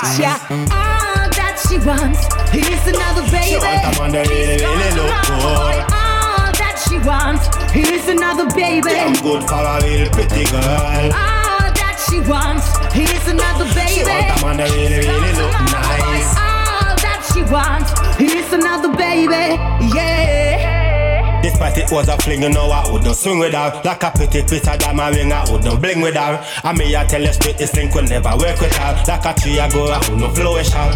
gonna 0.00 0.22
ya. 0.22 0.34
All 0.72 1.28
that 1.36 1.56
she 1.68 1.76
wants 1.78 2.24
is 2.54 2.82
another 2.88 3.24
baby. 3.30 3.52
She 3.52 3.56
want 3.60 3.84
a 3.84 4.00
man 4.00 4.10
that 4.12 4.28
really, 4.28 4.56
really 4.56 4.90
look 4.96 5.14
good. 5.28 5.76
All 5.92 6.48
that 6.56 6.76
she 6.88 6.96
wants 7.04 7.44
is 7.76 8.08
another 8.08 8.46
baby. 8.54 8.90
I'm 8.96 9.14
good 9.20 9.42
for 9.44 9.60
a 9.60 9.76
real 9.84 10.08
pretty 10.10 10.44
girl. 10.48 11.12
All 11.12 11.68
that 11.68 11.96
she 12.08 12.20
wants 12.24 12.66
is 12.96 13.24
another 13.28 13.68
baby. 13.74 13.92
She 13.92 14.04
want 14.04 14.32
a 14.32 14.44
man 14.44 14.56
that 14.58 14.70
really, 14.72 15.04
really 15.04 15.32
look 15.36 15.52
nice. 15.68 16.30
All 16.36 16.96
that 17.04 17.20
she 17.32 17.42
wants 17.52 17.92
is 18.20 18.52
another 18.52 18.92
baby. 18.96 19.60
Yeah. 19.94 20.69
Despite 21.60 21.84
it 21.84 21.92
was 21.92 22.08
a 22.08 22.16
fling, 22.16 22.40
you 22.40 22.48
know 22.48 22.70
I 22.70 22.90
wouldn't 22.90 23.14
swing 23.14 23.38
with 23.38 23.52
her. 23.52 23.82
Like 23.84 24.02
a 24.02 24.10
pretty 24.10 24.40
twitter 24.48 24.80
that 24.80 24.96
my 24.96 25.10
ring, 25.10 25.30
I 25.30 25.44
wouldn't 25.44 25.82
bling 25.82 26.00
with 26.00 26.16
her. 26.16 26.40
And 26.64 26.78
me 26.78 26.96
I 26.96 27.04
tell 27.04 27.20
you 27.20 27.30
straight, 27.34 27.58
this 27.58 27.76
link 27.76 27.94
will 27.94 28.08
never 28.08 28.32
work 28.32 28.58
with 28.64 28.72
her. 28.80 28.96
Like 29.04 29.26
a 29.28 29.38
tree 29.38 29.60
I 29.60 29.68
go, 29.68 29.92
I 29.92 29.98
wouldn't 30.08 30.34
flourish 30.34 30.72
her. 30.72 30.88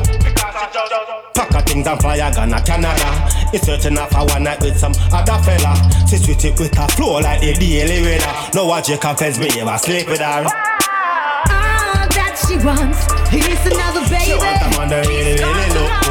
Pack 1.36 1.52
of 1.52 1.64
things 1.68 1.86
and 1.86 2.00
fly, 2.00 2.16
I 2.16 2.32
gonna 2.32 2.64
Canada. 2.64 3.12
It's 3.52 3.66
searching 3.66 3.96
her 3.96 4.08
for 4.08 4.24
one 4.24 4.44
night 4.44 4.62
with 4.62 4.78
some 4.80 4.94
other 5.12 5.36
fella. 5.44 5.76
She 6.08 6.16
switch 6.16 6.46
it 6.46 6.58
with 6.58 6.72
her 6.72 6.88
flow 6.96 7.20
like 7.20 7.42
the 7.42 7.52
daily 7.52 8.00
weather. 8.00 8.32
No 8.54 8.64
one 8.64 8.82
Jake 8.82 9.02
confess 9.02 9.36
me 9.36 9.52
ever 9.60 9.76
sleep 9.76 10.08
with 10.08 10.24
her. 10.24 10.48
All 10.48 12.08
that 12.08 12.40
she 12.40 12.56
wants. 12.64 13.04
Is 13.36 13.68
another 13.68 14.00
baby. 14.08 14.32
She 14.32 14.34
want 14.40 14.64
a 14.64 14.68
man 14.80 14.88
that 14.88 15.04
really, 15.04 15.36
really 15.36 15.68
look 15.76 16.03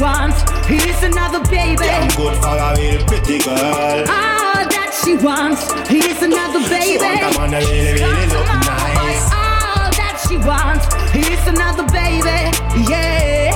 wants 0.00 0.40
is 0.70 1.02
another 1.02 1.40
baby. 1.50 1.84
I'm 1.84 2.08
good 2.16 2.36
for 2.40 2.56
a 2.56 2.74
real 2.78 3.04
pretty 3.04 3.38
girl 3.38 4.00
All 4.08 4.64
that 4.64 4.96
she 5.04 5.14
wants 5.16 5.60
is 5.92 6.22
another 6.22 6.60
baby. 6.72 6.96
She 6.96 7.04
want 7.04 7.20
a 7.20 7.38
man 7.38 7.50
that 7.52 7.64
really, 7.68 8.00
really 8.00 8.26
look 8.32 8.48
nice 8.48 9.28
All 9.28 9.36
ah, 9.36 9.92
that 10.00 10.16
she 10.24 10.36
wants 10.40 10.88
is 11.12 11.44
another 11.52 11.84
baby. 11.92 12.48
Yeah. 12.88 13.52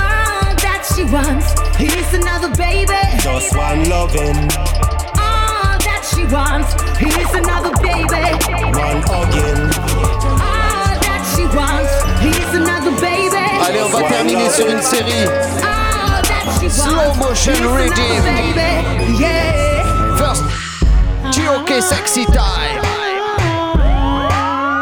All 0.00 0.48
that 0.64 0.80
she 0.96 1.04
wants 1.12 1.52
is 1.76 2.08
another 2.16 2.48
baby. 2.56 2.96
Just 3.20 3.52
one 3.54 3.84
loving, 3.92 4.48
All 5.20 5.76
that 5.84 6.02
she 6.08 6.24
wants 6.32 6.72
is 7.04 7.32
another 7.36 7.74
baby. 7.84 8.24
one 8.72 9.00
hugging 9.04 9.68
All 10.40 10.94
that 11.04 11.22
she 11.36 11.44
wants 11.52 11.92
is 12.24 12.54
another 12.56 12.96
baby. 13.00 13.23
Allez, 13.66 13.82
on 13.82 13.88
va 13.88 14.02
terminer 14.08 14.50
sur 14.50 14.68
une 14.68 14.82
série. 14.82 15.26
All 15.26 16.22
that 16.22 16.60
she 16.60 16.68
Slow 16.70 16.96
wants 16.96 17.18
motion 17.18 17.52
is 17.54 17.60
another 17.60 17.76
rhythm. 17.76 18.24
baby. 18.24 19.18
Yeah. 19.18 20.16
First, 20.16 20.42
Chioke 21.32 21.80
Sexy 21.82 22.24
Time. 22.26 22.82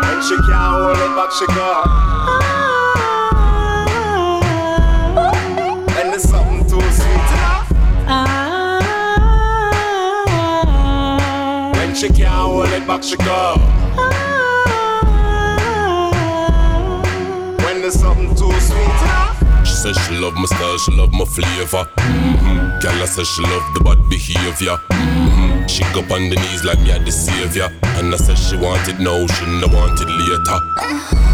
When 0.03 0.19
she 0.23 0.37
can't 0.49 0.73
hold 0.75 0.99
it 0.99 1.13
back, 1.17 1.31
she 1.39 1.47
go. 1.47 1.71
And 6.01 6.07
there's 6.13 6.23
something 6.29 6.63
too 6.69 6.81
sweet 6.91 7.29
enough. 7.37 7.69
When 11.77 11.95
she 11.95 12.09
can't 12.09 12.29
hold 12.31 12.69
it 12.69 12.87
back, 12.87 13.03
she 13.03 13.17
go. 13.17 13.57
Something 17.93 18.35
too 18.35 18.53
sweet 18.61 18.97
enough. 19.05 19.39
She 19.67 19.75
says 19.75 19.97
she 20.07 20.15
love 20.19 20.35
my 20.35 20.47
style, 20.47 20.79
she 20.79 20.93
love 20.93 21.13
my 21.13 21.25
flavor. 21.25 21.85
Mm-hmm. 21.97 22.81
Girl, 22.81 23.03
I 23.03 23.07
says 23.07 23.29
she 23.29 23.43
love 23.43 23.63
the 23.75 23.81
bad 23.85 24.01
behavior. 24.09 24.77
Mm-hmm. 24.91 25.67
She 25.67 25.85
go 25.95 26.01
on 26.15 26.31
the 26.31 26.37
knees 26.37 26.65
like 26.65 26.81
me 26.81 26.91
a 26.91 26.99
the 26.99 27.13
savior. 27.13 27.69
And 27.99 28.13
I 28.13 28.17
said 28.17 28.37
she 28.37 28.57
want 28.57 28.89
it 28.89 28.99
now, 28.99 29.27
she 29.27 29.45
no 29.47 29.69
want 29.69 30.01
it 30.01 30.11
later. 30.11 30.59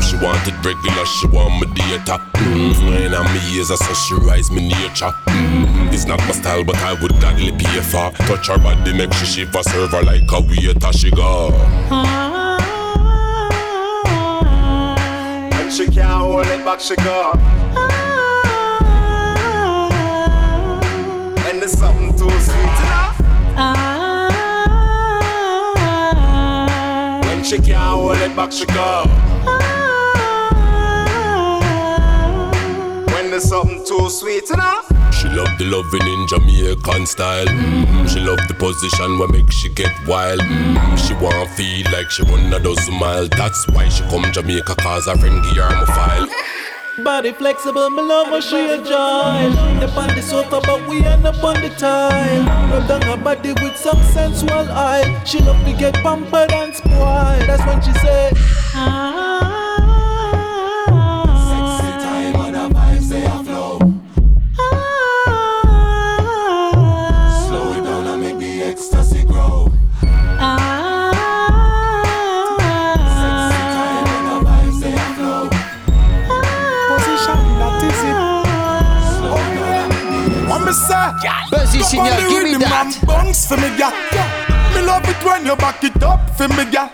She 0.05 0.17
want 0.21 0.45
it 0.47 0.57
regular, 0.65 1.07
she 1.07 1.27
want 1.29 1.57
my 1.61 1.67
data. 1.75 2.21
Mm-hmm. 2.35 2.87
When 2.87 3.15
I'm 3.15 3.25
me 3.33 3.41
years, 3.55 3.71
I 3.71 3.77
said 3.77 3.97
she 3.97 4.15
rise 4.27 4.51
me 4.51 4.69
nature. 4.69 5.13
Mm-hmm. 5.33 5.95
It's 5.95 6.05
not 6.07 6.19
my 6.21 6.33
style, 6.33 6.65
but 6.65 6.77
I 6.77 6.95
would 7.01 7.13
gladly 7.21 7.53
pay 7.53 7.81
for. 7.81 8.11
Touch 8.29 8.49
her 8.49 8.59
body, 8.59 8.93
make 8.93 9.13
she 9.15 9.27
shiver, 9.27 9.63
serve 9.63 9.93
her 9.93 10.03
like 10.03 10.31
a 10.31 10.41
waiter. 10.41 10.93
She 10.93 11.11
go. 11.11 11.49
Hold 16.69 16.91
it 16.91 16.97
back. 16.99 17.35
And 21.49 21.63
there's 21.63 21.73
something 21.73 22.13
too 22.13 22.31
sweet 22.41 22.79
enough. 22.85 23.19
When 27.25 27.43
she 27.43 27.59
can't 27.59 27.79
hold 27.79 28.19
it 28.19 28.37
back, 28.37 28.53
she 28.53 28.67
go. 28.67 29.05
When 33.15 33.31
there's 33.31 33.45
something 33.45 33.83
too 33.87 34.11
sweet 34.11 34.51
enough. 34.51 34.93
She 35.15 35.29
love 35.29 35.49
the 35.59 35.65
loving 35.65 36.07
in 36.07 36.27
Jamaican 36.29 37.07
style. 37.07 37.47
Mm-hmm. 37.47 38.07
She 38.07 38.21
love 38.21 38.39
the 38.47 38.55
position 38.55 39.19
where 39.19 39.29
make 39.29 39.51
she 39.51 39.69
get 39.71 39.91
wild. 40.07 40.41
Mm-hmm. 40.41 40.97
She 40.97 41.15
want 41.15 41.49
feel 41.51 41.91
like 41.91 42.11
she 42.11 42.23
run 42.25 42.53
a 42.53 42.61
dozen 42.61 42.95
mile. 42.95 43.27
That's 43.27 43.67
why 43.69 43.89
she 43.89 44.05
come 44.05 44.31
Jamaica 44.33 44.77
cause 44.77 45.07
her 45.07 45.17
friend 45.17 45.43
give 45.43 45.57
her 45.57 45.71
my 45.71 45.87
file. 45.87 46.29
Body 47.05 47.33
flexible, 47.33 47.91
me 47.91 48.03
love 48.03 48.31
when 48.31 48.43
she 48.43 48.57
enjoy. 48.57 49.51
The 49.79 49.87
the 49.87 50.21
sofa, 50.21 50.61
but 50.67 50.89
we 50.89 51.05
end 51.05 51.25
up 51.25 51.43
on 51.45 51.61
the 51.61 51.69
tile. 51.71 52.71
Rub 52.71 52.89
down 52.89 53.03
her 53.03 53.17
body 53.17 53.53
with 53.63 53.77
some 53.77 54.03
sensual 54.03 54.69
eye. 54.71 55.23
She 55.25 55.39
love 55.39 55.65
to 55.65 55.73
get 55.75 55.95
pampered 55.95 56.51
and 56.53 56.75
spoiled. 56.75 57.43
That's 57.47 57.65
when 57.67 57.81
she 57.83 57.93
say, 58.01 58.33
Buzzy 81.99 82.07
Go 82.07 82.07
on 82.07 82.11
signal, 82.11 82.23
the 82.23 82.29
give 82.29 82.43
me 82.43 82.53
rhythm 82.55 82.61
that. 82.61 82.87
and 82.87 83.07
bounce 83.07 83.47
for 83.47 83.57
me, 83.57 83.69
yeah. 83.79 83.93
Me 84.75 84.81
love 84.83 85.05
it 85.09 85.21
when 85.25 85.47
you 85.47 85.57
back 85.57 85.83
it 85.85 86.03
up 86.03 86.31
for 86.37 86.49
me, 86.49 86.65
yeah. 86.71 86.89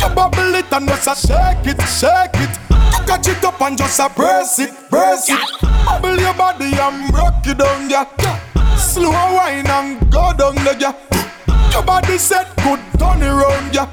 You 0.00 0.14
bubble 0.14 0.54
it 0.54 0.72
and 0.72 0.88
just 0.88 1.06
a 1.08 1.14
shake 1.14 1.66
it, 1.66 1.80
shake 1.86 2.36
it. 2.42 2.54
You 2.70 3.00
catch 3.06 3.28
it 3.28 3.44
up 3.44 3.60
and 3.60 3.78
just 3.78 3.98
a 4.00 4.08
press 4.08 4.58
it, 4.58 4.70
press 4.90 5.28
it. 5.30 5.40
Bubble 5.86 6.18
your 6.18 6.34
body 6.34 6.72
and 6.74 7.12
rock 7.14 7.46
it 7.46 7.58
down, 7.58 7.88
yeah. 7.90 8.04
Slow 8.76 9.10
wine 9.10 9.66
and 9.66 10.00
go 10.10 10.32
down 10.36 10.56
yeah. 10.78 10.92
Your 11.72 11.82
body 11.82 12.18
set 12.18 12.54
good, 12.62 12.80
turn 12.98 13.22
it 13.22 13.30
round, 13.30 13.74
yeah. 13.74 13.88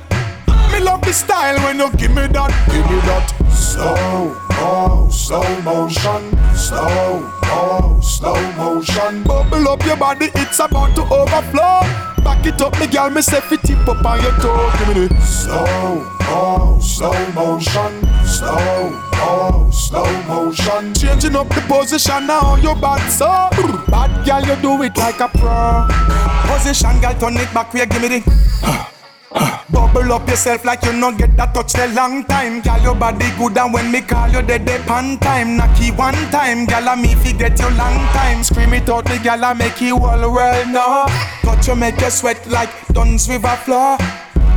Me 0.71 0.79
love 0.79 1.01
the 1.01 1.13
style 1.13 1.57
when 1.63 1.79
you 1.79 1.91
give 1.97 2.11
me 2.11 2.27
that, 2.27 2.51
give 2.71 2.85
me 2.89 2.99
that. 3.07 3.40
Slow, 3.53 4.35
oh, 4.51 5.07
slow 5.11 5.61
motion, 5.61 6.55
slow, 6.55 7.29
oh, 7.43 7.99
slow 8.01 8.51
motion. 8.53 9.23
Bubble 9.23 9.67
up 9.69 9.83
your 9.85 9.97
body, 9.97 10.29
it's 10.35 10.59
about 10.59 10.95
to 10.95 11.01
overflow. 11.03 11.81
Back 12.23 12.45
it 12.45 12.61
up, 12.61 12.79
me 12.79 12.87
girl, 12.87 13.09
me 13.09 13.21
say 13.21 13.41
fit 13.41 13.61
tip 13.63 13.87
up 13.87 14.05
on 14.05 14.21
your 14.21 14.31
toe. 14.33 14.71
Give 14.77 14.87
me 14.95 15.07
the 15.07 15.21
slow, 15.21 16.05
oh, 16.23 16.79
slow 16.81 17.31
motion, 17.31 18.25
slow, 18.25 18.91
oh, 19.15 19.69
slow 19.71 20.21
motion. 20.23 20.93
Changing 20.93 21.35
up 21.35 21.49
the 21.49 21.61
position 21.61 22.27
now, 22.27 22.55
your 22.57 22.75
bad 22.75 23.07
so. 23.09 23.27
Bad 23.89 24.25
girl, 24.25 24.55
you 24.55 24.61
do 24.61 24.83
it 24.83 24.95
like 24.97 25.19
a 25.19 25.27
pro. 25.29 25.87
Position, 26.53 26.99
girl, 27.01 27.13
turn 27.19 27.37
it 27.37 27.53
back, 27.53 27.73
where 27.73 27.85
give 27.85 28.01
me 28.01 28.19
the. 28.19 28.90
Bubble 29.72 30.11
up 30.11 30.28
yourself 30.28 30.65
like 30.65 30.84
you 30.84 30.93
not 30.93 31.17
get 31.17 31.36
that 31.38 31.53
touch 31.53 31.76
a 31.76 31.88
long 31.93 32.26
time. 32.26 32.61
Girl, 32.61 32.82
your 32.82 32.95
body 32.95 33.30
good 33.38 33.57
and 33.57 33.74
when 33.74 33.91
me 33.91 34.01
call 34.01 34.28
you 34.30 34.41
dead 34.41 34.65
dead 34.65 34.86
pan 34.86 35.17
time. 35.19 35.57
Knocky 35.57 35.95
one 35.97 36.13
time, 36.30 36.65
girl, 36.65 36.89
I 36.89 36.95
me 36.95 37.15
forget 37.15 37.57
you 37.57 37.69
long 37.78 38.05
time. 38.11 38.43
Scream 38.43 38.74
it 38.74 38.89
out, 38.89 39.05
the 39.05 39.17
girl, 39.19 39.45
I 39.45 39.53
make 39.53 39.80
you 39.80 39.95
all 39.97 40.34
world 40.34 40.67
know. 40.67 41.05
Touch 41.41 41.67
you 41.67 41.76
make 41.76 42.01
you 42.01 42.09
sweat 42.09 42.45
like 42.47 42.69
Dunn's 42.89 43.30
River 43.30 43.55
floor. 43.63 43.97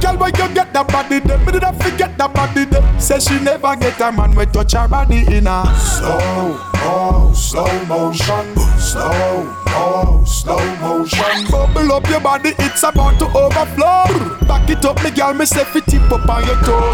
Girl, 0.05 0.19
where 0.19 0.29
you 0.29 0.55
get 0.55 0.71
that 0.75 0.87
body 0.89 1.19
then? 1.21 1.43
Me 1.47 1.53
did 1.53 1.65
I 1.65 1.73
forget 1.73 2.19
that 2.19 2.35
body 2.35 2.67
then? 2.67 3.01
Say 3.01 3.19
she 3.21 3.41
never 3.41 3.75
get 3.75 3.99
a 4.03 4.13
man 4.13 4.35
with 4.37 4.53
touch 4.53 4.75
her 4.75 4.87
body 4.87 5.25
in 5.33 5.47
a 5.47 5.65
slow, 5.81 6.61
oh, 6.85 7.33
slow 7.35 7.73
motion, 7.89 8.53
slow, 8.77 9.49
oh, 9.73 10.23
slow 10.27 10.61
motion. 10.77 11.49
Bubble 11.51 11.91
up 11.91 12.07
your 12.11 12.21
body, 12.21 12.53
it's 12.59 12.83
about 12.83 13.19
to 13.19 13.25
overflow. 13.33 14.05
Back 14.47 14.69
it 14.69 14.85
up, 14.85 15.03
me 15.03 15.11
girl, 15.11 15.33
me 15.33 15.47
say 15.47 15.65
fit 15.65 15.87
tip 15.87 16.13
up 16.13 16.29
on 16.29 16.45
your 16.45 16.61
toe. 16.61 16.93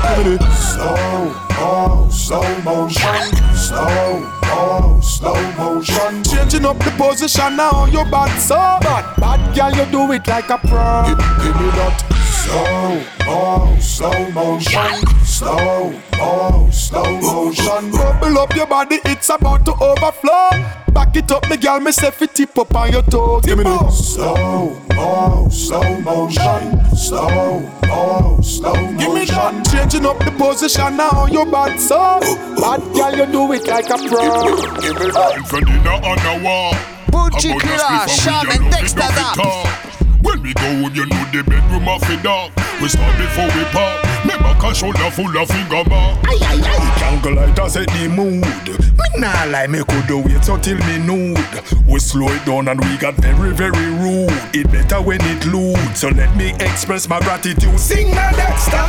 Slow, 0.55 1.35
oh, 1.59 2.09
slow 2.13 2.47
motion, 2.63 3.27
slow, 3.59 4.23
oh, 4.55 5.01
slow 5.03 5.35
motion. 5.59 6.23
Changing 6.23 6.65
up 6.65 6.79
the 6.79 6.95
position 6.97 7.57
now, 7.57 7.87
your 7.87 8.05
bad 8.05 8.31
so 8.39 8.55
bad, 8.55 9.03
bad 9.19 9.57
girl, 9.57 9.75
you 9.75 9.91
do 9.91 10.13
it 10.13 10.29
like 10.29 10.49
a 10.49 10.59
pro. 10.59 11.03
Give, 11.09 11.19
give 11.43 11.57
me 11.59 11.71
that. 11.75 12.20
Slow, 12.51 13.03
oh, 13.29 13.79
slow 13.81 14.31
motion. 14.31 15.07
Slow, 15.25 15.95
oh, 16.15 16.69
slow 16.73 17.21
motion. 17.21 17.93
Bubble 17.93 18.39
up 18.41 18.57
your 18.57 18.67
body, 18.67 18.99
it's 19.05 19.29
about 19.29 19.65
to 19.67 19.73
overflow. 19.75 20.51
Back 20.93 21.15
it 21.15 21.31
up, 21.31 21.49
me 21.49 21.57
girl, 21.59 21.79
me 21.79 21.93
say 21.93 22.11
fit 22.11 22.35
tip 22.35 22.59
up 22.59 22.75
on 22.75 22.91
your 22.91 23.03
toes. 23.03 23.45
Give 23.45 23.57
me 23.57 23.63
the 23.63 23.91
slow, 23.91 24.77
oh, 24.95 25.49
slow 25.49 26.01
motion. 26.01 26.97
Slow, 26.97 27.71
oh, 27.85 28.41
slow 28.43 28.75
motion. 28.75 28.97
Give 28.97 29.15
me 29.15 29.25
that. 29.27 29.71
Changing 29.71 30.07
up 30.07 30.19
the 30.19 30.33
position 30.33 30.97
now, 30.97 31.27
your 31.27 31.47
bad 31.47 31.79
so. 31.79 32.19
Bad 32.57 32.81
girl, 32.93 33.15
you 33.17 33.27
do 33.31 33.53
it 33.53 33.65
like 33.69 33.91
a 33.91 33.97
pro. 34.09 34.81
Give 34.81 34.99
me 34.99 35.13
that. 35.13 35.47
For 35.47 35.61
dinner 35.61 35.91
on 36.03 36.19
the 36.19 36.45
wall. 36.45 36.73
Pucci 37.13 37.61
Killer, 37.61 38.09
Shaman 38.09 38.71
Dexter 38.73 38.99
that. 38.99 39.90
When 40.23 40.43
we 40.43 40.53
go 40.55 40.63
home, 40.63 40.95
you 40.95 41.07
know 41.07 41.25
the 41.33 41.43
bedroom 41.47 41.89
of 41.89 42.01
the 42.03 42.17
dog. 42.23 42.53
We 42.81 42.89
start 42.89 43.17
before 43.19 43.47
we 43.57 43.65
pop. 43.73 44.05
Me 44.25 44.35
back 44.37 44.63
and 44.63 44.77
shoulder 44.77 45.11
full 45.11 45.37
of 45.37 45.49
finger 45.49 45.83
mark. 45.89 46.19
Aye, 46.25 46.39
aye, 46.43 46.63
aye. 46.65 46.97
Jungle 47.01 47.35
light 47.35 47.59
has 47.59 47.73
set 47.75 47.89
the 47.89 48.09
mood. 48.09 48.45
Me 48.45 49.21
nah 49.21 49.45
lie, 49.47 49.67
me 49.67 49.83
could 49.85 50.11
wait 50.25 50.49
until 50.49 50.79
me 50.89 50.99
nude. 50.99 51.39
We 51.87 51.99
slow 51.99 52.29
it 52.29 52.45
down 52.45 52.69
and 52.69 52.81
we 52.81 52.97
got 52.99 53.15
very, 53.15 53.53
very 53.53 53.87
rude. 54.01 54.33
It 54.55 54.71
better 54.71 55.01
when 55.01 55.21
it 55.23 55.47
loot. 55.47 55.97
So 55.97 56.09
let 56.09 56.35
me 56.37 56.51
express 56.61 57.09
my 57.09 57.21
gratitude. 57.21 57.79
Sing 57.79 58.11
my 58.15 58.33
Dexta. 58.33 58.83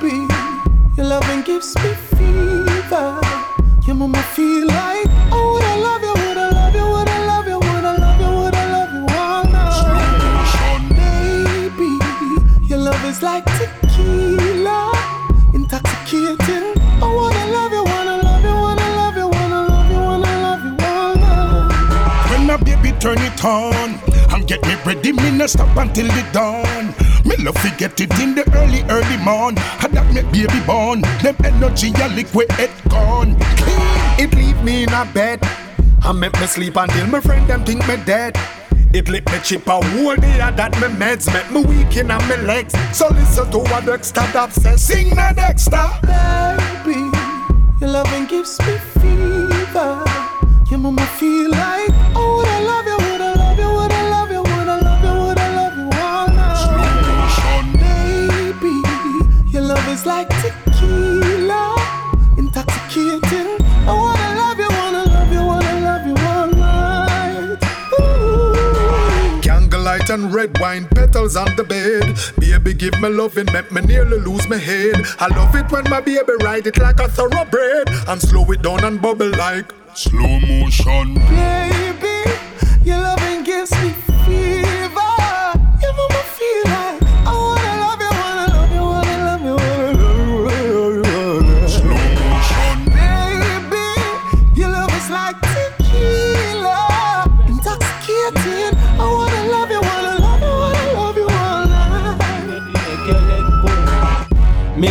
Baby, 0.00 0.16
your 0.96 1.06
loving 1.06 1.42
gives 1.42 1.74
me 1.76 1.92
fever. 2.12 3.20
Your 3.86 3.94
mama 3.96 4.22
feel 4.34 4.66
like, 4.66 4.95
is 13.16 13.22
like 13.22 13.44
tequila, 13.44 14.92
intoxicating. 15.54 16.74
I 17.02 17.08
wanna 17.16 17.46
love 17.52 17.72
you, 17.72 17.84
wanna 17.84 18.16
love 18.22 18.44
you, 18.44 18.54
wanna 18.64 18.88
love 18.96 19.16
you, 19.16 19.28
wanna 19.28 19.62
love 19.68 19.90
you, 19.90 19.98
wanna 19.98 20.42
love 20.44 20.64
you 20.64 20.72
night. 20.72 22.30
When 22.30 22.46
my 22.46 22.56
baby 22.56 22.92
turn 22.98 23.18
it 23.18 23.44
on 23.44 23.98
and 24.32 24.46
get 24.46 24.62
me 24.66 24.74
ready, 24.84 25.12
me 25.12 25.30
no 25.30 25.46
stop 25.46 25.76
until 25.76 26.06
the 26.06 26.24
dawn. 26.32 26.94
Me 27.24 27.36
love 27.44 27.60
to 27.62 27.70
get 27.76 28.00
it 28.00 28.12
in 28.20 28.34
the 28.34 28.44
early, 28.54 28.82
early 28.90 29.16
morn. 29.18 29.56
Had 29.56 29.92
that 29.92 30.12
me 30.12 30.22
baby 30.32 30.60
born. 30.66 31.00
Them 31.22 31.36
energy 31.44 31.92
a 32.02 32.08
liquid 32.08 32.48
it 32.58 32.70
gone. 32.88 33.36
It 34.18 34.34
leave 34.34 34.62
me 34.62 34.84
in 34.84 34.92
a 34.92 35.04
bed. 35.04 35.40
I 36.02 36.12
make 36.12 36.38
me 36.40 36.46
sleep 36.46 36.76
until 36.76 37.06
my 37.06 37.20
friend 37.20 37.46
them 37.48 37.64
think 37.64 37.86
me 37.88 37.96
dead. 38.04 38.36
It 38.96 39.10
me 39.10 39.20
chip 39.44 39.66
a 39.66 39.72
whole 39.72 40.16
day 40.16 40.38
that 40.38 40.72
me 40.80 40.88
meds 40.96 41.30
make 41.30 41.50
me 41.50 41.60
weak 41.66 41.98
in 41.98 42.06
my 42.06 42.36
legs. 42.36 42.72
So 42.96 43.08
listen 43.08 43.50
to 43.50 43.58
what 43.58 43.84
Dexta 43.84 44.24
Daps 44.32 44.54
says. 44.54 44.82
Sing 44.82 45.10
na 45.14 45.34
Dexta. 45.34 46.00
Baby, 46.00 47.12
your 47.78 47.90
loving 47.90 48.24
gives 48.24 48.58
me 48.60 48.78
fever. 48.96 50.02
Your 50.70 50.78
mama 50.78 51.04
feel 51.18 51.50
like, 51.50 51.90
oh, 52.16 52.38
would 52.38 52.48
I 52.48 52.60
love 52.64 52.86
you, 52.86 52.96
would 52.96 53.20
I 53.20 53.34
love 53.34 53.58
you, 53.58 53.68
would 53.68 53.92
I 53.92 54.08
love 54.08 54.30
you, 54.30 54.40
would 54.40 54.68
I 54.68 54.80
love 54.80 55.04
you, 55.04 55.12
would 55.26 55.38
I 55.38 55.48
love 55.54 55.76
you 55.76 55.90
all 56.00 56.28
night. 56.32 57.76
Baby, 57.76 58.80
your 59.52 59.62
love 59.62 59.86
is 59.90 60.06
like 60.06 60.30
and 70.16 70.32
red 70.32 70.58
wine 70.60 70.86
petals 70.88 71.36
on 71.36 71.54
the 71.56 71.64
bed. 71.64 72.16
Baby, 72.40 72.72
give 72.72 72.98
me 73.00 73.08
loving, 73.10 73.46
make 73.52 73.70
me 73.70 73.82
nearly 73.82 74.18
lose 74.18 74.48
my 74.48 74.56
head. 74.56 74.94
I 75.18 75.26
love 75.36 75.54
it 75.54 75.70
when 75.70 75.84
my 75.90 76.00
baby 76.00 76.32
ride 76.40 76.66
it 76.66 76.78
like 76.78 77.00
a 77.00 77.08
thoroughbred 77.08 77.90
and 78.08 78.20
slow 78.20 78.50
it 78.50 78.62
down 78.62 78.82
and 78.84 79.00
bubble 79.00 79.30
like 79.30 79.70
slow 79.94 80.40
motion. 80.40 81.14
Baby, 81.14 82.30
your 82.82 82.98
loving 82.98 83.44
gives 83.44 83.72
me 83.82 83.90
fever. 84.24 84.85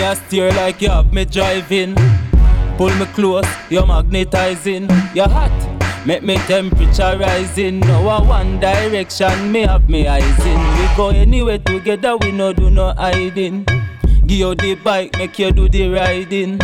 A 0.05 0.15
steer 0.15 0.51
like 0.51 0.81
you 0.81 0.89
have 0.89 1.11
me 1.11 1.25
driving. 1.25 1.95
Pull 2.77 2.93
me 2.95 3.05
close, 3.13 3.47
you're 3.69 3.85
magnetizing. 3.85 4.87
You're 5.15 5.27
hot, 5.27 5.55
make 6.05 6.23
me 6.23 6.37
temperature 6.47 7.17
rising. 7.17 7.79
Now 7.79 8.07
I 8.07 8.21
one 8.21 8.59
direction, 8.59 9.51
me 9.51 9.61
have 9.61 9.89
me 9.89 10.07
eyes 10.07 10.45
in. 10.45 10.59
We 10.77 10.95
go 10.95 11.09
anywhere 11.09 11.57
together, 11.57 12.17
we 12.17 12.31
no 12.31 12.53
do 12.53 12.69
no 12.69 12.93
hiding. 12.93 13.65
Give 14.27 14.39
you 14.39 14.55
the 14.55 14.75
bike, 14.75 15.17
make 15.17 15.39
you 15.39 15.51
do 15.51 15.67
the 15.67 15.89
riding. 15.89 16.59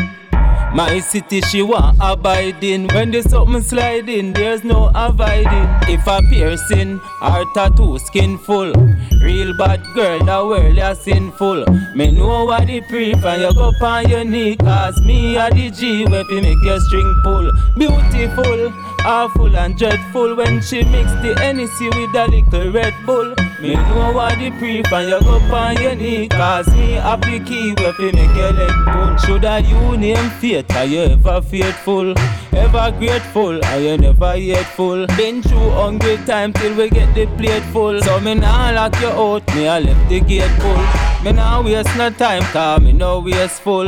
My 0.73 0.99
city, 0.99 1.41
she 1.41 1.61
want 1.61 1.97
abiding. 1.99 2.87
When 2.89 3.11
there's 3.11 3.29
something 3.29 3.61
sliding, 3.61 4.31
there's 4.31 4.63
no 4.63 4.89
avoiding. 4.95 5.67
If 5.89 6.07
a 6.07 6.21
piercing 6.29 7.01
or 7.21 7.45
tattoo, 7.53 7.99
skin 7.99 8.37
full. 8.37 8.71
Real 9.21 9.55
bad 9.57 9.83
girl, 9.93 10.19
the 10.19 10.45
world 10.47 10.77
is 10.77 10.99
sinful. 11.01 11.65
Me 11.93 12.11
know 12.11 12.45
what 12.45 12.67
the 12.67 12.79
brief 12.89 13.23
and 13.25 13.41
you 13.41 13.53
go 13.53 13.71
on 13.85 14.09
your 14.09 14.23
knee. 14.23 14.55
Cause 14.55 14.99
me 15.01 15.35
a 15.35 15.49
the 15.49 15.71
G, 15.71 16.05
where 16.05 16.23
fi 16.23 16.39
make 16.39 16.63
your 16.63 16.79
string 16.79 17.19
pull. 17.23 17.51
Beautiful, 17.75 18.73
awful 19.05 19.55
and 19.57 19.77
dreadful. 19.77 20.35
When 20.37 20.61
she 20.61 20.83
mix 20.85 21.11
the 21.21 21.35
Hennessy 21.37 21.89
with 21.89 22.15
a 22.15 22.27
little 22.29 22.71
Red 22.71 22.93
Bull. 23.05 23.35
Me 23.61 23.75
know 23.75 24.11
what 24.11 24.39
the 24.39 24.49
brief 24.57 24.91
and 24.91 25.07
you 25.07 25.19
go 25.21 25.37
on 25.55 25.79
your 25.79 25.93
knee. 25.93 26.27
Cause 26.27 26.67
me 26.69 26.93
have 26.93 27.21
the 27.21 27.39
key, 27.39 27.73
where 27.77 27.93
fi 27.93 28.11
make 28.11 28.35
your 28.35 28.51
leg 28.53 28.71
pull. 28.87 29.17
Shoulda 29.17 29.61
you 29.61 29.97
name 29.97 30.29
fate, 30.39 30.73
are 30.75 30.85
you 30.85 31.01
ever 31.01 31.43
faithful? 31.43 32.17
Ever 32.53 32.91
grateful, 32.97 33.63
are 33.65 33.79
you 33.79 33.97
never 33.99 34.33
full? 34.75 35.05
Been 35.15 35.43
through 35.43 35.69
hungry 35.71 36.17
time 36.25 36.53
till 36.53 36.75
we 36.75 36.89
get 36.89 37.13
the 37.13 37.27
plate 37.37 37.61
full. 37.71 38.01
So 38.01 38.19
me 38.19 38.33
nah 38.33 38.71
lock 38.71 38.99
you 38.99 39.09
out, 39.09 39.47
me 39.53 39.67
I 39.67 39.79
left 39.79 40.09
the 40.09 40.21
gate 40.21 40.49
full. 40.59 41.23
Me 41.23 41.31
nah 41.31 41.61
waste 41.61 41.95
no 41.97 42.09
time, 42.09 42.41
cause 42.53 42.81
me 42.81 42.93
no 42.93 43.19
wasteful. 43.19 43.85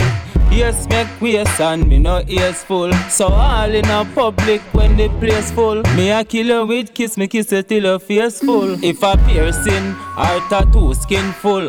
Yes, 0.55 0.87
make 0.87 1.07
waste 1.19 1.59
and 1.59 1.87
me 1.87 1.97
no 1.97 2.21
ears 2.27 2.63
full. 2.63 2.93
So 3.09 3.27
all 3.27 3.73
in 3.73 3.85
a 3.85 4.05
public 4.13 4.61
when 4.73 4.95
the 4.95 5.09
place 5.19 5.49
full. 5.51 5.81
Me 5.95 6.11
a 6.11 6.23
kill 6.23 6.45
you 6.45 6.65
with 6.65 6.93
kiss, 6.93 7.17
me 7.17 7.27
kiss 7.27 7.51
you 7.51 7.63
till 7.63 7.83
your 7.83 7.99
face 7.99 8.39
full. 8.39 8.83
If 8.83 9.01
a 9.01 9.17
piercing 9.25 9.95
or 10.15 10.39
tattoo 10.49 10.93
skin 10.93 11.31
full. 11.33 11.67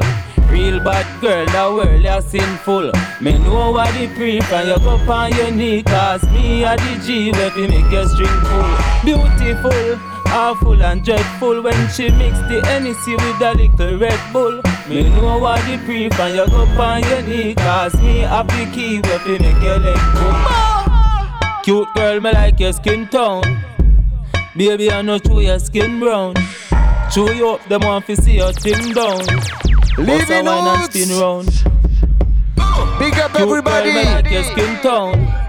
Real 0.50 0.78
bad 0.84 1.06
girl, 1.20 1.46
the 1.46 1.74
world 1.74 2.04
is 2.04 2.30
sinful. 2.30 2.92
Me 3.22 3.38
know 3.38 3.72
what 3.72 3.92
the 3.94 4.06
brief 4.14 4.52
and 4.52 4.68
you 4.68 4.78
go 4.78 5.12
on 5.12 5.32
your 5.32 5.50
knee. 5.50 5.82
Cause 5.82 6.22
me 6.30 6.62
a 6.64 6.76
the 6.76 7.02
G 7.04 7.32
fi 7.32 7.66
make 7.66 7.90
your 7.90 8.06
string 8.06 8.40
full. 8.50 8.70
Beautiful, 9.04 9.98
awful 10.34 10.82
and 10.82 11.04
dreadful. 11.04 11.62
When 11.62 11.88
she 11.88 12.10
mix 12.10 12.38
the 12.50 12.60
Hennessy 12.64 13.12
with 13.12 13.40
a 13.40 13.54
little 13.54 13.98
Red 13.98 14.20
Bull. 14.32 14.60
Me 14.88 15.08
know 15.08 15.38
what 15.38 15.64
the 15.64 15.76
brief 15.86 16.18
and 16.18 16.34
you 16.34 16.46
go 16.46 16.82
on 16.82 17.02
your 17.04 17.22
knee. 17.22 17.54
Cause 17.54 17.94
me 18.02 18.18
have 18.18 18.48
the 18.48 18.70
key 18.74 19.00
where 19.00 19.18
fi 19.20 19.38
make 19.38 19.62
your 19.62 19.78
leg 19.78 19.98
pull. 20.14 20.34
Cute 21.62 21.94
girl, 21.94 22.20
me 22.20 22.32
like 22.32 22.60
your 22.60 22.72
skin 22.72 23.06
tone. 23.08 23.64
Baby, 24.56 24.90
I 24.90 25.02
know 25.02 25.18
through 25.18 25.40
your 25.40 25.58
skin 25.58 26.00
brown. 26.00 26.34
Chew 27.12 27.32
you 27.32 27.50
up, 27.50 27.64
them 27.68 27.82
want 27.82 28.06
to 28.06 28.16
see 28.16 28.36
your 28.36 28.52
thing 28.52 28.92
down. 28.92 29.20
And 29.96 30.92
spin 30.92 31.20
round. 31.20 31.46
Big 32.98 33.14
up 33.18 33.32
Cute 33.32 33.42
everybody. 33.42 33.92
Girl, 33.92 34.04
me 34.04 34.10
like 34.10 34.30
your 34.30 34.44
skin 34.44 34.80
tone. 34.82 35.43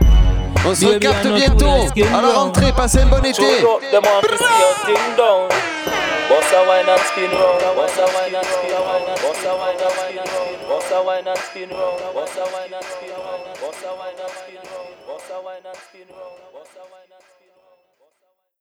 On 0.67 0.73
se 0.73 0.85
recapte 0.85 1.27
bientôt. 1.27 1.87
À 2.13 2.21
la 2.21 2.33
rentrée, 2.33 2.71
passez 2.75 2.99
un 2.99 3.05
bon 3.05 3.23
été. 3.23 3.43